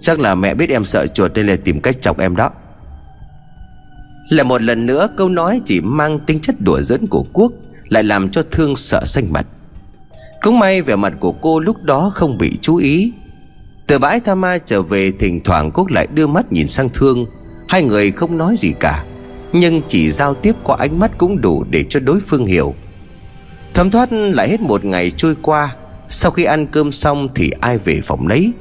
Chắc 0.00 0.20
là 0.20 0.34
mẹ 0.34 0.54
biết 0.54 0.70
em 0.70 0.84
sợ 0.84 1.06
chuột 1.06 1.32
Nên 1.34 1.46
là 1.46 1.56
tìm 1.64 1.80
cách 1.80 2.00
chọc 2.00 2.18
em 2.18 2.36
đó. 2.36 2.50
Lại 4.30 4.44
một 4.44 4.62
lần 4.62 4.86
nữa, 4.86 5.08
câu 5.16 5.28
nói 5.28 5.60
chỉ 5.64 5.80
mang 5.80 6.20
tính 6.26 6.38
chất 6.38 6.54
đùa 6.60 6.82
dẫn 6.82 7.06
của 7.06 7.24
Quốc 7.32 7.52
Lại 7.88 8.02
làm 8.02 8.30
cho 8.30 8.42
Thương 8.50 8.76
sợ 8.76 9.02
xanh 9.06 9.32
mặt. 9.32 9.46
Cũng 10.42 10.58
may 10.58 10.82
vẻ 10.82 10.96
mặt 10.96 11.12
của 11.20 11.32
cô 11.32 11.60
lúc 11.60 11.82
đó 11.82 12.10
không 12.14 12.38
bị 12.38 12.58
chú 12.60 12.76
ý. 12.76 13.12
Từ 13.86 13.98
bãi 13.98 14.20
Tha 14.20 14.34
Ma 14.34 14.58
trở 14.58 14.82
về, 14.82 15.12
Thỉnh 15.18 15.40
thoảng 15.44 15.70
Quốc 15.70 15.90
lại 15.90 16.06
đưa 16.14 16.26
mắt 16.26 16.52
nhìn 16.52 16.68
sang 16.68 16.88
Thương. 16.88 17.26
Hai 17.68 17.82
người 17.82 18.10
không 18.10 18.38
nói 18.38 18.54
gì 18.56 18.72
cả, 18.80 19.04
Nhưng 19.52 19.82
chỉ 19.88 20.10
giao 20.10 20.34
tiếp 20.34 20.56
qua 20.64 20.76
ánh 20.78 20.98
mắt 20.98 21.10
cũng 21.18 21.40
đủ 21.40 21.64
Để 21.70 21.84
cho 21.88 22.00
đối 22.00 22.20
phương 22.20 22.46
hiểu. 22.46 22.74
Thấm 23.74 23.90
thoát 23.90 24.12
lại 24.12 24.48
hết 24.48 24.60
một 24.60 24.84
ngày 24.84 25.10
trôi 25.10 25.36
qua 25.42 25.76
sau 26.12 26.30
khi 26.30 26.44
ăn 26.44 26.66
cơm 26.66 26.92
xong 26.92 27.28
thì 27.34 27.50
ai 27.60 27.78
về 27.78 28.00
phòng 28.04 28.26
lấy 28.26 28.52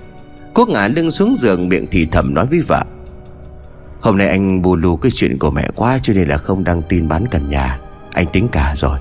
Quốc 0.54 0.70
ngả 0.70 0.88
lưng 0.88 1.12
xuống 1.12 1.36
giường 1.36 1.70
miệng 1.70 1.88
thì 1.92 2.06
thầm 2.06 2.34
nói 2.34 2.46
với 2.46 2.62
vợ. 2.62 2.84
Hôm 4.02 4.18
nay 4.18 4.28
anh 4.28 4.62
bù 4.62 4.76
lù 4.76 4.96
cái 4.96 5.12
chuyện 5.16 5.38
của 5.38 5.52
mẹ 5.52 5.70
quá 5.76 6.00
Cho 6.04 6.14
nên 6.14 6.28
là 6.28 6.38
không 6.38 6.64
đăng 6.64 6.82
tin 6.90 7.08
bán 7.08 7.28
căn 7.28 7.50
nhà. 7.50 7.80
Anh 8.12 8.26
tính 8.34 8.48
cả 8.48 8.74
rồi. 8.78 9.00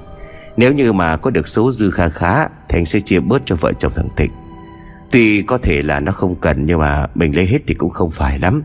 Nếu 0.57 0.73
như 0.73 0.93
mà 0.93 1.17
có 1.17 1.31
được 1.31 1.49
số 1.49 1.71
dư 1.73 1.91
kha 1.91 2.09
khá 2.09 2.49
Thì 2.69 2.79
anh 2.79 2.87
sẽ 2.87 3.01
chia 3.01 3.21
bớt 3.21 3.43
cho 3.45 3.57
vợ 3.57 3.73
chồng 3.73 3.93
thằng 3.97 4.09
Thịnh. 4.17 4.31
Tuy 5.11 5.43
có 5.43 5.59
thể 5.59 5.83
là 5.83 6.01
nó 6.01 6.13
không 6.13 6.35
cần 6.35 6.67
Nhưng 6.67 6.79
mà 6.79 7.07
mình 7.15 7.37
lấy 7.37 7.47
hết 7.47 7.59
thì 7.67 7.75
cũng 7.75 7.91
không 7.91 8.11
phải 8.11 8.39
lắm. 8.39 8.63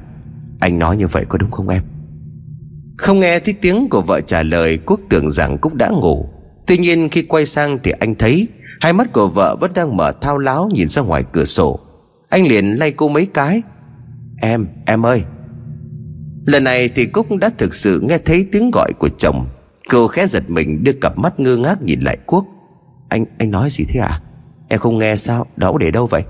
Anh 0.60 0.80
nói 0.80 0.98
như 0.98 1.08
vậy 1.08 1.26
có 1.30 1.38
đúng 1.38 1.52
không 1.52 1.68
em? 1.68 1.82
Không 2.98 3.20
nghe 3.20 3.40
thấy 3.40 3.54
tiếng 3.54 3.90
của 3.90 4.02
vợ 4.02 4.22
trả 4.22 4.44
lời, 4.44 4.78
Quốc 4.86 5.00
tưởng 5.10 5.32
rằng 5.32 5.58
Cúc 5.58 5.74
đã 5.74 5.90
ngủ. 5.90 6.30
Tuy 6.68 6.78
nhiên 6.78 7.10
khi 7.10 7.22
quay 7.22 7.46
sang 7.46 7.80
thì 7.84 7.92
anh 7.92 8.16
thấy 8.16 8.48
Hai 8.82 8.94
mắt 8.94 9.14
của 9.14 9.28
vợ 9.28 9.56
vẫn 9.56 9.72
đang 9.76 9.98
mở 9.98 10.14
thao 10.22 10.38
láo 10.38 10.70
Nhìn 10.74 10.90
ra 10.90 11.02
ngoài 11.02 11.24
cửa 11.32 11.46
sổ. 11.46 11.80
Anh 12.30 12.48
liền 12.48 12.66
lay 12.66 12.92
cô 12.92 13.08
mấy 13.08 13.26
cái. 13.26 13.62
Em, 14.42 14.68
em 14.86 15.06
ơi. 15.06 15.24
Lần 16.46 16.64
này 16.64 16.90
thì 16.90 17.06
Cúc 17.06 17.28
đã 17.36 17.50
thực 17.58 17.76
sự 17.76 18.00
nghe 18.04 18.18
thấy 18.18 18.48
tiếng 18.52 18.72
gọi 18.72 18.92
của 19.00 19.10
chồng. 19.18 19.46
Cô 19.90 20.08
khẽ 20.08 20.28
giật 20.28 20.44
mình 20.48 20.84
đưa 20.84 20.92
cặp 20.92 21.18
mắt 21.18 21.40
ngơ 21.40 21.58
ngác 21.58 21.82
nhìn 21.82 22.00
lại 22.02 22.18
Quốc. 22.26 22.46
Anh 23.10 23.26
anh 23.38 23.52
nói 23.52 23.70
gì 23.70 23.86
thế 23.88 24.00
à 24.00 24.22
Em 24.68 24.80
không 24.80 24.98
nghe 24.98 25.16
sao? 25.16 25.46
Đó 25.58 25.74
để 25.80 25.92
đâu 25.92 26.08
vậy? 26.08 26.24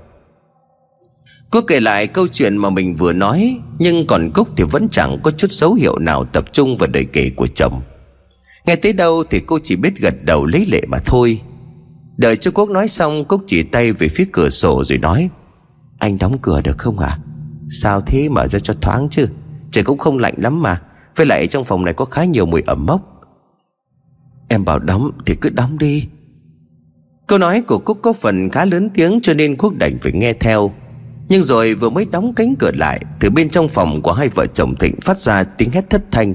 Quốc 1.51 1.63
kể 1.67 1.79
lại 1.79 2.07
câu 2.07 2.27
chuyện 2.27 2.57
mà 2.57 2.69
mình 2.69 2.95
vừa 2.95 3.13
nói 3.13 3.59
Nhưng 3.79 4.07
còn 4.07 4.31
Cúc 4.33 4.47
thì 4.57 4.63
vẫn 4.63 4.87
chẳng 4.91 5.19
có 5.23 5.31
chút 5.31 5.51
dấu 5.51 5.73
hiệu 5.73 5.99
nào 5.99 6.25
tập 6.25 6.53
trung 6.53 6.77
vào 6.77 6.87
đời 6.87 7.05
kể 7.13 7.31
của 7.35 7.47
chồng. 7.47 7.81
Nghe 8.65 8.75
tới 8.75 8.93
đâu 8.93 9.23
thì 9.29 9.41
cô 9.45 9.59
chỉ 9.63 9.75
biết 9.75 9.97
gật 9.97 10.13
đầu 10.23 10.45
lấy 10.45 10.65
lệ 10.65 10.81
mà 10.87 10.97
thôi. 11.05 11.41
Đợi 12.17 12.37
cho 12.37 12.51
Quốc 12.51 12.69
nói 12.69 12.87
xong 12.87 13.25
Cúc 13.25 13.43
chỉ 13.47 13.63
tay 13.63 13.91
về 13.91 14.07
phía 14.07 14.25
cửa 14.31 14.49
sổ 14.49 14.83
rồi 14.83 14.97
nói, 14.97 15.29
Anh 15.99 16.17
đóng 16.17 16.37
cửa 16.41 16.61
được 16.61 16.77
không 16.77 16.99
à 16.99 17.19
Sao 17.69 18.01
thế 18.01 18.29
mở 18.29 18.47
ra 18.47 18.59
cho 18.59 18.73
thoáng 18.81 19.07
chứ? 19.11 19.27
Trời 19.71 19.83
cũng 19.83 19.97
không 19.97 20.17
lạnh 20.17 20.33
lắm 20.37 20.61
mà. 20.61 20.81
Với 21.15 21.25
lại 21.25 21.47
trong 21.47 21.63
phòng 21.63 21.85
này 21.85 21.93
có 21.93 22.05
khá 22.05 22.23
nhiều 22.23 22.45
mùi 22.45 22.61
ẩm 22.61 22.85
mốc. 22.85 23.01
Em 24.47 24.65
bảo 24.65 24.79
đóng 24.79 25.11
thì 25.25 25.35
cứ 25.41 25.49
đóng 25.49 25.77
đi. 25.77 26.07
Câu 27.27 27.39
nói 27.39 27.61
của 27.61 27.77
Cúc 27.77 27.99
có 28.01 28.13
phần 28.13 28.49
khá 28.49 28.65
lớn 28.65 28.89
tiếng 28.93 29.19
Cho 29.23 29.33
nên 29.33 29.55
Quốc 29.57 29.73
đành 29.77 29.97
phải 30.01 30.11
nghe 30.11 30.33
theo. 30.33 30.71
Nhưng 31.29 31.43
rồi 31.43 31.73
vừa 31.73 31.89
mới 31.89 32.05
đóng 32.11 32.33
cánh 32.33 32.55
cửa 32.59 32.71
lại, 32.71 33.01
Từ 33.19 33.29
bên 33.29 33.49
trong 33.49 33.67
phòng 33.67 34.01
của 34.01 34.13
hai 34.13 34.29
vợ 34.29 34.45
chồng 34.47 34.75
Thịnh 34.75 35.01
Phát 35.01 35.19
ra 35.19 35.43
tiếng 35.43 35.71
hét 35.71 35.89
thất 35.89 36.01
thanh. 36.11 36.33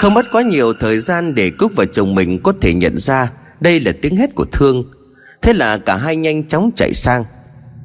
Không 0.00 0.14
mất 0.14 0.26
quá 0.32 0.42
nhiều 0.42 0.72
thời 0.80 1.00
gian 1.00 1.34
Để 1.34 1.50
Cúc 1.50 1.72
và 1.76 1.84
chồng 1.92 2.14
mình 2.14 2.40
có 2.42 2.52
thể 2.60 2.74
nhận 2.74 2.98
ra 2.98 3.30
đây 3.60 3.80
là 3.80 3.92
tiếng 4.02 4.16
hét 4.16 4.34
của 4.34 4.46
Thương. 4.52 4.84
Thế 5.42 5.52
là 5.52 5.78
cả 5.78 5.96
hai 5.96 6.16
nhanh 6.16 6.48
chóng 6.48 6.70
chạy 6.76 6.94
sang. 6.94 7.24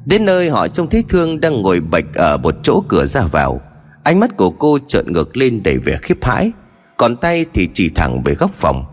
Đến 0.06 0.24
nơi 0.24 0.50
họ 0.50 0.68
trông 0.68 0.90
thấy 0.90 1.04
Thương 1.08 1.40
đang 1.40 1.62
ngồi 1.62 1.80
bạch 1.80 2.04
Ở 2.14 2.36
một 2.36 2.54
chỗ 2.62 2.82
cửa 2.88 3.06
ra 3.06 3.20
vào. 3.32 3.60
Ánh 4.04 4.20
mắt 4.20 4.36
của 4.36 4.50
cô 4.50 4.78
trợn 4.88 5.12
ngược 5.12 5.36
lên 5.36 5.62
đầy 5.62 5.78
vẻ 5.78 5.98
khiếp 6.02 6.24
hãi, 6.24 6.52
Còn 6.96 7.16
tay 7.16 7.46
thì 7.54 7.68
chỉ 7.74 7.88
thẳng 7.88 8.22
về 8.22 8.34
góc 8.34 8.50
phòng. 8.52 8.84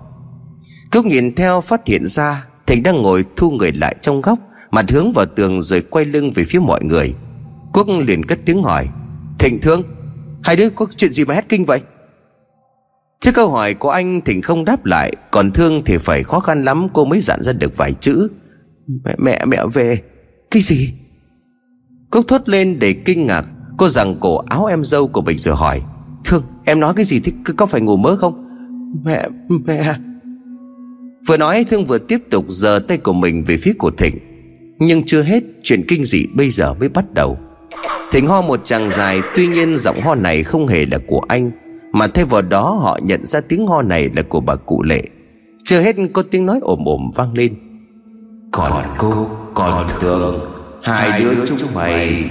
Cúc 0.92 1.06
nhìn 1.06 1.36
theo 1.36 1.62
phát 1.62 1.88
hiện 1.88 2.08
ra 2.08 2.46
Thịnh 2.68 2.84
đang 2.84 3.02
ngồi 3.02 3.26
thu 3.36 3.52
người 3.52 3.72
lại 3.72 3.96
trong 4.02 4.22
góc, 4.22 4.40
Mặt 4.72 4.92
hướng 4.92 5.12
vào 5.12 5.26
tường 5.26 5.62
rồi 5.62 5.82
quay 5.82 6.06
lưng 6.06 6.32
về 6.32 6.44
phía 6.44 6.60
mọi 6.60 6.84
người. 6.84 7.14
Quốc 7.74 7.88
liền 8.00 8.26
cất 8.26 8.40
tiếng 8.46 8.64
hỏi 8.64 8.88
Thịnh 9.40 9.60
Thương, 9.62 9.84
Hai 10.44 10.56
đứa 10.56 10.70
có 10.70 10.86
chuyện 10.98 11.14
gì 11.14 11.26
mà 11.26 11.34
hét 11.34 11.50
kinh 11.50 11.66
vậy? 11.66 11.82
Trước 13.20 13.32
câu 13.34 13.50
hỏi 13.50 13.74
của 13.74 13.90
anh 13.90 14.22
Thịnh 14.22 14.42
không 14.42 14.66
đáp 14.66 14.86
lại, 14.86 15.14
Còn 15.32 15.52
Thương 15.52 15.82
thì 15.86 15.98
phải 15.98 16.24
khó 16.24 16.40
khăn 16.40 16.66
lắm, 16.66 16.88
Cô 16.94 17.06
mới 17.06 17.22
dặn 17.22 17.44
ra 17.44 17.54
được 17.54 17.78
vài 17.78 17.94
chữ. 17.94 18.28
Mẹ 19.06 19.16
mẹ 19.18 19.46
mẹ 19.46 19.58
về. 19.74 20.02
Cái 20.52 20.62
gì? 20.62 20.94
Cúc 22.12 22.28
thốt 22.28 22.50
lên 22.50 22.80
để 22.80 22.94
kinh 22.94 23.26
ngạc. 23.26 23.46
Cô 23.78 23.90
rằng 23.90 24.16
cổ 24.20 24.38
áo 24.38 24.66
em 24.66 24.84
dâu 24.84 25.08
của 25.08 25.22
mình 25.22 25.38
rồi 25.38 25.56
hỏi. 25.56 25.82
Thương, 26.26 26.44
em 26.66 26.80
nói 26.80 26.94
cái 26.96 27.06
gì 27.06 27.20
thì 27.20 27.34
có 27.58 27.66
phải 27.66 27.82
ngủ 27.82 27.98
mơ 27.98 28.16
không? 28.20 28.44
Mẹ 29.06 29.28
mẹ. 29.66 29.96
Vừa 31.28 31.38
nói, 31.38 31.66
Thương 31.70 31.86
vừa 31.86 31.98
tiếp 31.98 32.22
tục 32.30 32.46
giơ 32.48 32.80
tay 32.88 32.98
của 32.98 33.14
mình 33.14 33.44
về 33.44 33.58
phía 33.58 33.74
của 33.74 33.92
Thịnh. 33.92 34.18
Nhưng 34.80 35.04
chưa 35.06 35.22
hết, 35.22 35.44
Chuyện 35.64 35.84
kinh 35.88 36.06
dị 36.06 36.26
bây 36.34 36.50
giờ 36.50 36.74
mới 36.74 36.90
bắt 36.90 37.14
đầu. 37.14 37.38
Thịnh 38.12 38.28
ho 38.28 38.42
một 38.42 38.66
tràng 38.66 38.90
dài, 38.90 39.22
Tuy 39.36 39.48
nhiên 39.48 39.78
giọng 39.78 40.02
ho 40.02 40.16
này 40.16 40.44
không 40.44 40.68
hề 40.68 40.86
là 40.86 40.98
của 41.08 41.22
anh. 41.28 41.52
Mà 41.92 42.08
thay 42.08 42.26
vào 42.26 42.42
đó 42.42 42.72
họ 42.72 43.00
nhận 43.04 43.26
ra 43.26 43.42
tiếng 43.42 43.68
ho 43.68 43.82
này 43.82 44.10
là 44.16 44.22
của 44.22 44.40
bà 44.40 44.56
cụ 44.56 44.84
lệ. 44.84 45.04
Chưa 45.64 45.80
hết 45.80 45.96
có 46.14 46.24
tiếng 46.32 46.46
nói 46.46 46.60
ồm 46.62 46.80
ồm 46.86 47.12
vang 47.16 47.34
lên. 47.34 47.56
Còn 48.52 48.84
cô 48.98 49.28
Còn 49.54 49.88
thường 50.00 50.40
Hai 50.84 51.22
đứa 51.22 51.46
chúng 51.46 51.60
mày. 51.74 52.26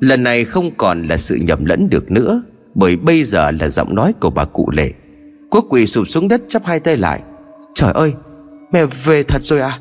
Lần 0.00 0.22
này 0.22 0.44
không 0.44 0.70
còn 0.76 1.02
là 1.02 1.16
sự 1.16 1.38
nhầm 1.42 1.64
lẫn 1.64 1.88
được 1.90 2.10
nữa 2.10 2.42
Bởi 2.74 2.96
bây 2.96 3.24
giờ 3.24 3.50
là 3.50 3.68
giọng 3.68 3.94
nói 3.94 4.12
của 4.20 4.30
bà 4.30 4.44
cụ 4.44 4.70
lệ. 4.70 4.90
Quốc 5.50 5.66
quỳ 5.70 5.86
sụp 5.86 6.08
xuống 6.08 6.28
đất 6.28 6.42
chắp 6.48 6.64
hai 6.64 6.80
tay 6.80 6.96
lại. 6.96 7.20
Trời 7.74 7.92
ơi 7.92 8.12
Mẹ 8.72 8.84
về 9.04 9.22
thật 9.22 9.44
rồi 9.44 9.60
à? 9.60 9.78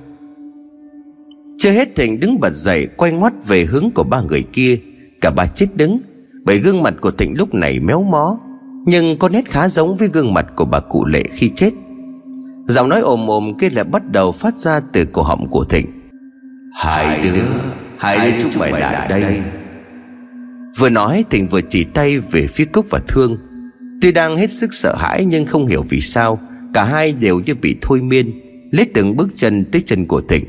Chưa 1.57 1.71
hết 1.71 1.95
Thịnh 1.95 2.19
đứng 2.19 2.39
bật 2.39 2.53
dậy 2.53 2.87
Quay 2.97 3.11
ngoắt 3.11 3.33
về 3.47 3.65
hướng 3.65 3.91
của 3.95 4.03
ba 4.03 4.21
người 4.21 4.43
kia. 4.53 4.77
Cả 5.21 5.31
ba 5.31 5.45
chết 5.45 5.67
đứng 5.75 6.01
Bởi 6.45 6.59
gương 6.59 6.83
mặt 6.83 6.93
của 7.01 7.11
Thịnh 7.11 7.37
lúc 7.37 7.53
này 7.53 7.79
méo 7.79 8.03
mó 8.03 8.37
Nhưng 8.85 9.17
có 9.17 9.29
nét 9.29 9.49
khá 9.49 9.67
giống 9.69 9.95
với 9.95 10.07
gương 10.07 10.33
mặt 10.33 10.45
của 10.55 10.65
bà 10.65 10.79
cụ 10.79 11.05
lệ 11.05 11.23
khi 11.33 11.51
chết. 11.55 11.71
Giọng 12.67 12.89
nói 12.89 13.01
ồm 13.01 13.27
ồm 13.29 13.57
kia 13.57 13.69
lại 13.69 13.83
bắt 13.83 14.11
đầu 14.11 14.31
phát 14.31 14.57
ra 14.57 14.79
từ 14.93 15.05
cổ 15.05 15.21
họng 15.21 15.47
của 15.49 15.63
Thịnh. 15.63 15.85
Hai 16.73 17.21
đứa 17.23 17.41
Hai 17.97 18.31
đứa 18.31 18.37
chúng 18.41 18.51
mày 18.59 18.71
lại 18.71 19.07
đây. 19.09 19.41
Vừa 20.77 20.89
nói 20.89 21.23
Thịnh 21.29 21.47
vừa 21.47 21.61
chỉ 21.61 21.83
tay 21.83 22.19
về 22.19 22.47
phía 22.47 22.65
Cúc 22.65 22.85
và 22.89 22.99
Thương. 23.07 23.37
Tuy 24.01 24.11
đang 24.11 24.37
hết 24.37 24.51
sức 24.51 24.73
sợ 24.73 24.95
hãi 24.95 25.25
nhưng 25.25 25.45
không 25.45 25.67
hiểu 25.67 25.83
vì 25.89 26.01
sao 26.01 26.39
Cả 26.73 26.83
hai 26.83 27.13
đều 27.13 27.41
như 27.45 27.55
bị 27.55 27.75
thôi 27.81 28.01
miên 28.01 28.31
Lết 28.71 28.87
từng 28.93 29.17
bước 29.17 29.29
chân 29.35 29.65
tới 29.71 29.81
chân 29.81 30.05
của 30.05 30.21
Thịnh 30.21 30.45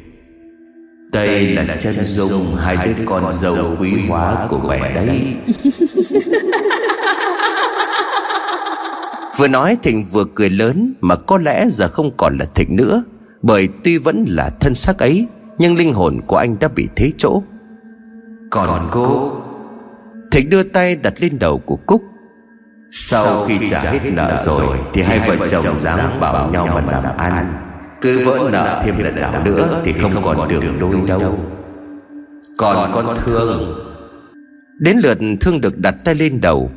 Đây 1.12 1.46
là 1.55 1.77
chân 1.81 2.05
dung 2.05 2.57
hai 2.57 2.77
đứa 2.77 3.05
con 3.07 3.33
dâu 3.33 3.77
quý 3.81 4.07
hóa 4.09 4.46
của 4.51 4.61
mẹ 4.68 4.94
đấy. 4.94 5.37
Vừa 9.37 9.48
nói 9.48 9.77
Thịnh 9.83 10.05
vừa 10.05 10.25
cười 10.35 10.51
lớn 10.51 10.94
Mà 11.01 11.16
có 11.16 11.38
lẽ 11.38 11.66
giờ 11.68 11.88
không 11.88 12.11
còn 12.16 12.38
là 12.38 12.46
Thịnh 12.55 12.77
nữa 12.77 13.03
Bởi 13.42 13.68
tuy 13.85 13.98
vẫn 13.98 14.25
là 14.29 14.51
thân 14.61 14.75
xác 14.75 14.98
ấy 14.98 15.27
Nhưng 15.59 15.77
linh 15.77 15.92
hồn 15.92 16.20
của 16.27 16.37
anh 16.37 16.59
đã 16.59 16.68
bị 16.68 16.88
thế 16.96 17.12
chỗ. 17.18 17.42
Còn, 18.51 18.66
còn 18.66 18.88
cô? 18.90 19.33
Thịnh 20.31 20.51
đưa 20.51 20.62
tay 20.62 20.96
đặt 20.96 21.14
lên 21.18 21.38
đầu 21.38 21.59
của 21.59 21.77
Cúc. 21.87 22.03
Sau 22.92 23.44
khi 23.46 23.68
trả 23.70 23.81
hết 23.81 24.01
nợ 24.12 24.37
rồi 24.46 24.79
Thì 24.92 25.03
hai 25.03 25.31
vợ 25.38 25.48
chồng 25.48 25.77
dám 25.77 26.20
bảo 26.20 26.51
nhau 26.51 26.83
mà 26.87 26.92
làm 26.92 27.16
ăn 27.16 27.72
Cứ 28.03 28.25
vỡ 28.27 28.49
nợ 28.53 28.83
thêm 28.85 28.99
lần 28.99 29.15
nào 29.15 29.45
nữa 29.45 29.83
Thì 29.85 29.93
không 29.93 30.12
còn 30.23 30.49
đường 30.49 30.79
đôi 30.81 31.09
đâu. 31.09 31.38
Còn 32.59 32.93
con 32.95 33.17
thương. 33.25 33.75
Đến 34.79 34.99
lượt 34.99 35.19
thương 35.41 35.61
được 35.61 35.79
đặt 35.79 35.95
tay 36.05 36.15
lên 36.15 36.41
đầu. 36.41 36.71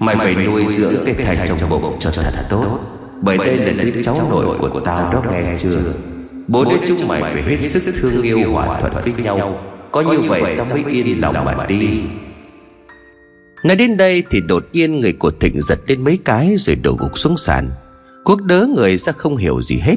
Mày 0.00 0.16
phải 0.16 0.34
nuôi 0.46 0.66
dưỡng 0.68 0.94
cái 1.06 1.14
thai 1.14 1.46
trong 1.46 1.70
bụng 1.70 1.96
cho 2.00 2.10
thật 2.10 2.46
tốt. 2.50 2.78
Bởi 3.22 3.38
đây 3.38 3.56
là 3.56 3.84
đứa 3.84 4.02
cháu 4.02 4.16
nội 4.30 4.56
của 4.58 4.80
tao 4.80 5.12
đó 5.12 5.22
nghe 5.30 5.56
chưa? 5.58 5.80
Bố 6.48 6.64
đứa 6.64 6.86
chúng 6.86 7.08
mày 7.08 7.22
phải 7.22 7.42
hết 7.42 7.56
sức 7.58 7.94
thương 8.00 8.22
yêu 8.22 8.52
hòa 8.52 8.80
thuận 8.80 8.92
với 9.14 9.24
nhau. 9.24 9.60
Có 9.92 10.00
như 10.00 10.18
vậy 10.28 10.54
tao 10.56 10.66
mới 10.66 10.84
yên 10.92 11.20
lòng 11.20 11.44
mà 11.44 11.66
đi. 11.66 12.02
Nói 13.64 13.76
đến 13.76 13.96
đây 13.96 14.22
thì 14.30 14.40
đột 14.40 14.64
nhiên 14.72 15.00
người 15.00 15.12
của 15.12 15.30
Thịnh 15.30 15.60
giật 15.60 15.78
lên 15.86 16.04
mấy 16.04 16.18
cái 16.24 16.54
rồi 16.58 16.76
đổ 16.76 16.96
gục 16.98 17.18
xuống 17.18 17.36
sàn 17.36 17.70
Quốc 18.24 18.40
đớ 18.42 18.66
người 18.76 18.96
ra 18.96 19.12
không 19.12 19.36
hiểu 19.36 19.62
gì 19.62 19.78
hết 19.78 19.96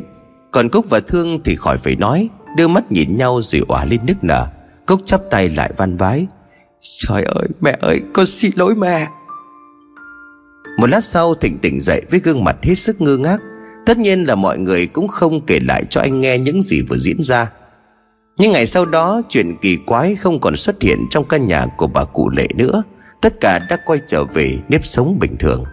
còn 0.55 0.69
Cúc 0.69 0.89
và 0.89 0.99
Thương 0.99 1.39
thì 1.43 1.55
khỏi 1.55 1.77
phải 1.77 1.95
nói, 1.95 2.29
Đưa 2.57 2.67
mắt 2.67 2.91
nhìn 2.91 3.17
nhau 3.17 3.41
rồi 3.41 3.61
òa 3.67 3.85
lên 3.85 3.99
nức 4.07 4.23
nở. 4.23 4.47
Cúc 4.85 5.01
chắp 5.05 5.21
tay 5.31 5.49
lại 5.49 5.71
van 5.77 5.97
vái, 5.97 6.27
Trời 6.81 7.23
ơi, 7.23 7.47
mẹ 7.61 7.77
ơi, 7.81 8.01
con 8.13 8.25
xin 8.25 8.51
lỗi 8.55 8.75
mẹ. 8.75 9.07
Một 10.77 10.89
lát 10.89 11.05
sau, 11.05 11.35
Thịnh 11.35 11.57
tỉnh 11.57 11.81
dậy 11.81 12.01
với 12.11 12.19
gương 12.19 12.43
mặt 12.43 12.55
hết 12.61 12.75
sức 12.75 13.01
ngơ 13.01 13.17
ngác. 13.17 13.41
Tất 13.85 13.97
nhiên 13.97 14.23
là 14.23 14.35
mọi 14.35 14.57
người 14.57 14.87
cũng 14.87 15.07
không 15.07 15.45
kể 15.45 15.59
lại 15.59 15.83
cho 15.89 16.01
anh 16.01 16.21
nghe 16.21 16.37
những 16.37 16.61
gì 16.61 16.81
vừa 16.81 16.97
diễn 16.97 17.23
ra. 17.23 17.51
Nhưng 18.37 18.51
ngày 18.51 18.65
sau 18.65 18.85
đó, 18.85 19.21
chuyện 19.29 19.57
kỳ 19.61 19.77
quái 19.85 20.15
không 20.15 20.39
còn 20.39 20.55
xuất 20.55 20.81
hiện 20.81 21.05
trong 21.09 21.25
căn 21.27 21.47
nhà 21.47 21.65
của 21.77 21.87
bà 21.87 22.03
cụ 22.03 22.29
lệ 22.29 22.47
nữa. 22.55 22.83
Tất 23.21 23.33
cả 23.41 23.59
đã 23.69 23.77
quay 23.85 23.99
trở 24.07 24.23
về 24.23 24.57
nếp 24.69 24.85
sống 24.85 25.17
bình 25.19 25.35
thường. 25.39 25.63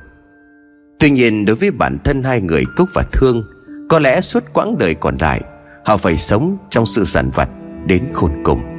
Tuy 0.99 1.11
nhiên, 1.11 1.45
đối 1.45 1.57
với 1.57 1.71
bản 1.71 1.99
thân 2.05 2.23
hai 2.23 2.41
người, 2.41 2.65
cúc 2.77 2.89
và 2.95 3.05
thương 3.13 3.45
có 3.93 3.99
lẽ 3.99 4.21
suốt 4.21 4.45
quãng 4.53 4.79
đời 4.79 4.95
còn 4.95 5.17
lại, 5.21 5.41
họ 5.85 5.97
phải 5.97 6.17
sống 6.17 6.57
trong 6.71 6.87
sự 6.87 7.05
giản 7.05 7.31
vật 7.35 7.49
đến 7.87 8.05
khôn 8.13 8.31
cùng. 8.45 8.72